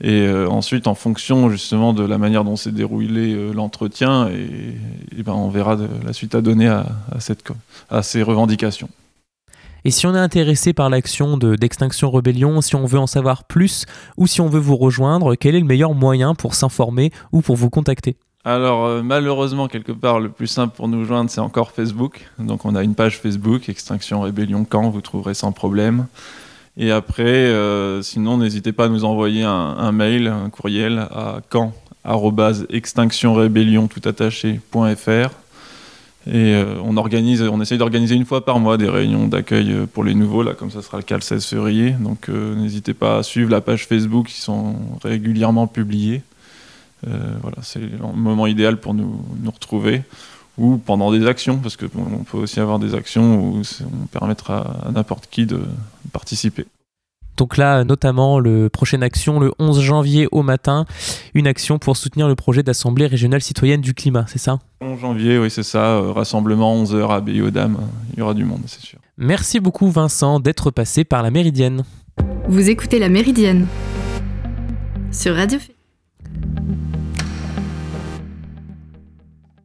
Et 0.00 0.26
euh, 0.26 0.48
ensuite, 0.48 0.86
en 0.86 0.94
fonction 0.94 1.50
justement 1.50 1.92
de 1.92 2.04
la 2.04 2.18
manière 2.18 2.44
dont 2.44 2.56
s'est 2.56 2.72
déroulé 2.72 3.34
euh, 3.34 3.52
l'entretien, 3.52 4.28
et, 4.28 5.22
ben, 5.22 5.32
on 5.32 5.48
verra 5.48 5.76
la 6.04 6.12
suite 6.12 6.34
à 6.34 6.40
donner 6.40 6.68
à, 6.68 6.86
cette, 7.18 7.42
à 7.90 8.02
ces 8.02 8.22
revendications. 8.22 8.88
Et 9.84 9.90
si 9.90 10.06
on 10.06 10.14
est 10.14 10.18
intéressé 10.18 10.72
par 10.72 10.90
l'action 10.90 11.36
d'Extinction 11.36 12.10
Rebellion, 12.10 12.60
si 12.60 12.76
on 12.76 12.84
veut 12.84 12.98
en 12.98 13.06
savoir 13.06 13.44
plus 13.44 13.86
ou 14.16 14.26
si 14.26 14.40
on 14.40 14.48
veut 14.48 14.60
vous 14.60 14.76
rejoindre, 14.76 15.34
quel 15.34 15.54
est 15.54 15.60
le 15.60 15.66
meilleur 15.66 15.94
moyen 15.94 16.34
pour 16.34 16.54
s'informer 16.54 17.12
ou 17.32 17.42
pour 17.42 17.56
vous 17.56 17.70
contacter? 17.70 18.16
Alors 18.44 18.86
euh, 18.86 19.02
malheureusement, 19.02 19.68
quelque 19.68 19.92
part, 19.92 20.20
le 20.20 20.30
plus 20.30 20.46
simple 20.46 20.74
pour 20.76 20.88
nous 20.88 21.04
joindre, 21.04 21.30
c'est 21.30 21.40
encore 21.40 21.72
Facebook. 21.72 22.28
Donc 22.38 22.64
on 22.64 22.74
a 22.74 22.82
une 22.82 22.94
page 22.94 23.18
Facebook, 23.18 23.68
Extinction 23.68 24.20
Rébellion 24.20 24.64
Camp, 24.64 24.90
vous 24.90 25.00
trouverez 25.00 25.34
sans 25.34 25.52
problème. 25.52 26.06
Et 26.80 26.92
après, 26.92 27.24
euh, 27.24 28.02
sinon, 28.02 28.36
n'hésitez 28.38 28.70
pas 28.70 28.84
à 28.84 28.88
nous 28.88 29.04
envoyer 29.04 29.42
un, 29.42 29.90
mail, 29.90 30.28
un 30.28 30.48
courriel 30.48 31.08
à 31.10 31.40
camp.extinctionrebellion 31.50 33.88
tout 33.88 34.08
attaché.fr. 34.08 35.30
Et 36.30 36.54
euh, 36.54 36.76
on 36.84 36.96
organise, 36.96 37.42
on 37.42 37.60
essaye 37.60 37.78
d'organiser 37.78 38.14
une 38.14 38.26
fois 38.26 38.44
par 38.44 38.60
mois 38.60 38.76
des 38.76 38.88
réunions 38.88 39.26
d'accueil 39.26 39.72
euh, 39.72 39.86
pour 39.86 40.04
les 40.04 40.14
nouveaux, 40.14 40.44
là, 40.44 40.54
comme 40.54 40.70
ça 40.70 40.80
sera 40.80 40.98
le 40.98 41.02
cas 41.02 41.16
le 41.16 41.22
16 41.22 41.46
février. 41.46 41.96
Donc 41.98 42.28
n'hésitez 42.28 42.94
pas 42.94 43.18
à 43.18 43.24
suivre 43.24 43.50
la 43.50 43.60
page 43.60 43.86
Facebook, 43.86 44.28
qui 44.28 44.40
sont 44.40 44.76
régulièrement 45.02 45.66
publiées. 45.66 46.22
Voilà, 47.02 47.56
c'est 47.62 47.80
le 47.80 47.98
moment 48.14 48.46
idéal 48.46 48.78
pour 48.78 48.94
nous 48.94 49.20
retrouver. 49.46 50.02
Ou 50.58 50.76
pendant 50.76 51.12
des 51.12 51.26
actions, 51.26 51.58
parce 51.58 51.76
qu'on 51.76 51.86
on 51.96 52.24
peut 52.24 52.38
aussi 52.38 52.60
avoir 52.60 52.78
des 52.78 52.94
actions 52.94 53.40
où 53.40 53.62
on 53.82 54.06
permettra 54.06 54.76
à 54.86 54.90
n'importe 54.90 55.28
qui 55.30 55.46
de 55.46 55.60
participer. 56.12 56.66
Donc 57.38 57.56
là, 57.56 57.84
notamment, 57.84 58.40
le 58.40 58.68
prochaine 58.68 59.04
action, 59.04 59.38
le 59.38 59.52
11 59.60 59.80
janvier 59.80 60.26
au 60.32 60.42
matin, 60.42 60.86
une 61.34 61.46
action 61.46 61.78
pour 61.78 61.96
soutenir 61.96 62.26
le 62.26 62.34
projet 62.34 62.64
d'Assemblée 62.64 63.06
régionale 63.06 63.40
citoyenne 63.40 63.80
du 63.80 63.94
climat, 63.94 64.24
c'est 64.26 64.40
ça? 64.40 64.58
11 64.80 64.98
janvier, 64.98 65.38
oui, 65.38 65.48
c'est 65.48 65.62
ça, 65.62 65.98
euh, 65.98 66.10
rassemblement 66.10 66.74
11h 66.82 67.08
à 67.08 67.20
Bayodam, 67.20 67.78
il 68.12 68.18
y 68.18 68.22
aura 68.22 68.34
du 68.34 68.44
monde, 68.44 68.62
c'est 68.66 68.80
sûr. 68.82 68.98
Merci 69.16 69.60
beaucoup 69.60 69.88
Vincent 69.88 70.40
d'être 70.40 70.72
passé 70.72 71.04
par 71.04 71.22
la 71.22 71.30
Méridienne. 71.30 71.84
Vous 72.48 72.68
écoutez 72.68 72.98
La 72.98 73.08
Méridienne 73.08 73.68
sur 75.12 75.36
Radio 75.36 75.60
Phoenix. 75.60 75.78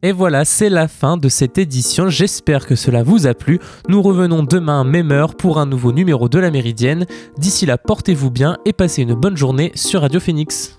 Et 0.04 0.12
voilà, 0.12 0.44
c'est 0.44 0.68
la 0.68 0.86
fin 0.86 1.16
de 1.16 1.30
cette 1.30 1.56
édition. 1.56 2.10
J'espère 2.10 2.66
que 2.66 2.74
cela 2.74 3.02
vous 3.02 3.26
a 3.26 3.32
plu. 3.32 3.58
Nous 3.88 4.02
revenons 4.02 4.42
demain, 4.42 4.84
même 4.84 5.10
heure, 5.10 5.34
pour 5.34 5.58
un 5.58 5.64
nouveau 5.64 5.92
numéro 5.92 6.28
de 6.28 6.38
la 6.38 6.50
Méridienne. 6.50 7.06
D'ici 7.38 7.64
là, 7.64 7.78
portez-vous 7.78 8.30
bien 8.30 8.58
et 8.66 8.74
passez 8.74 9.00
une 9.00 9.14
bonne 9.14 9.38
journée 9.38 9.72
sur 9.74 10.02
Radio 10.02 10.20
Phoenix. 10.20 10.78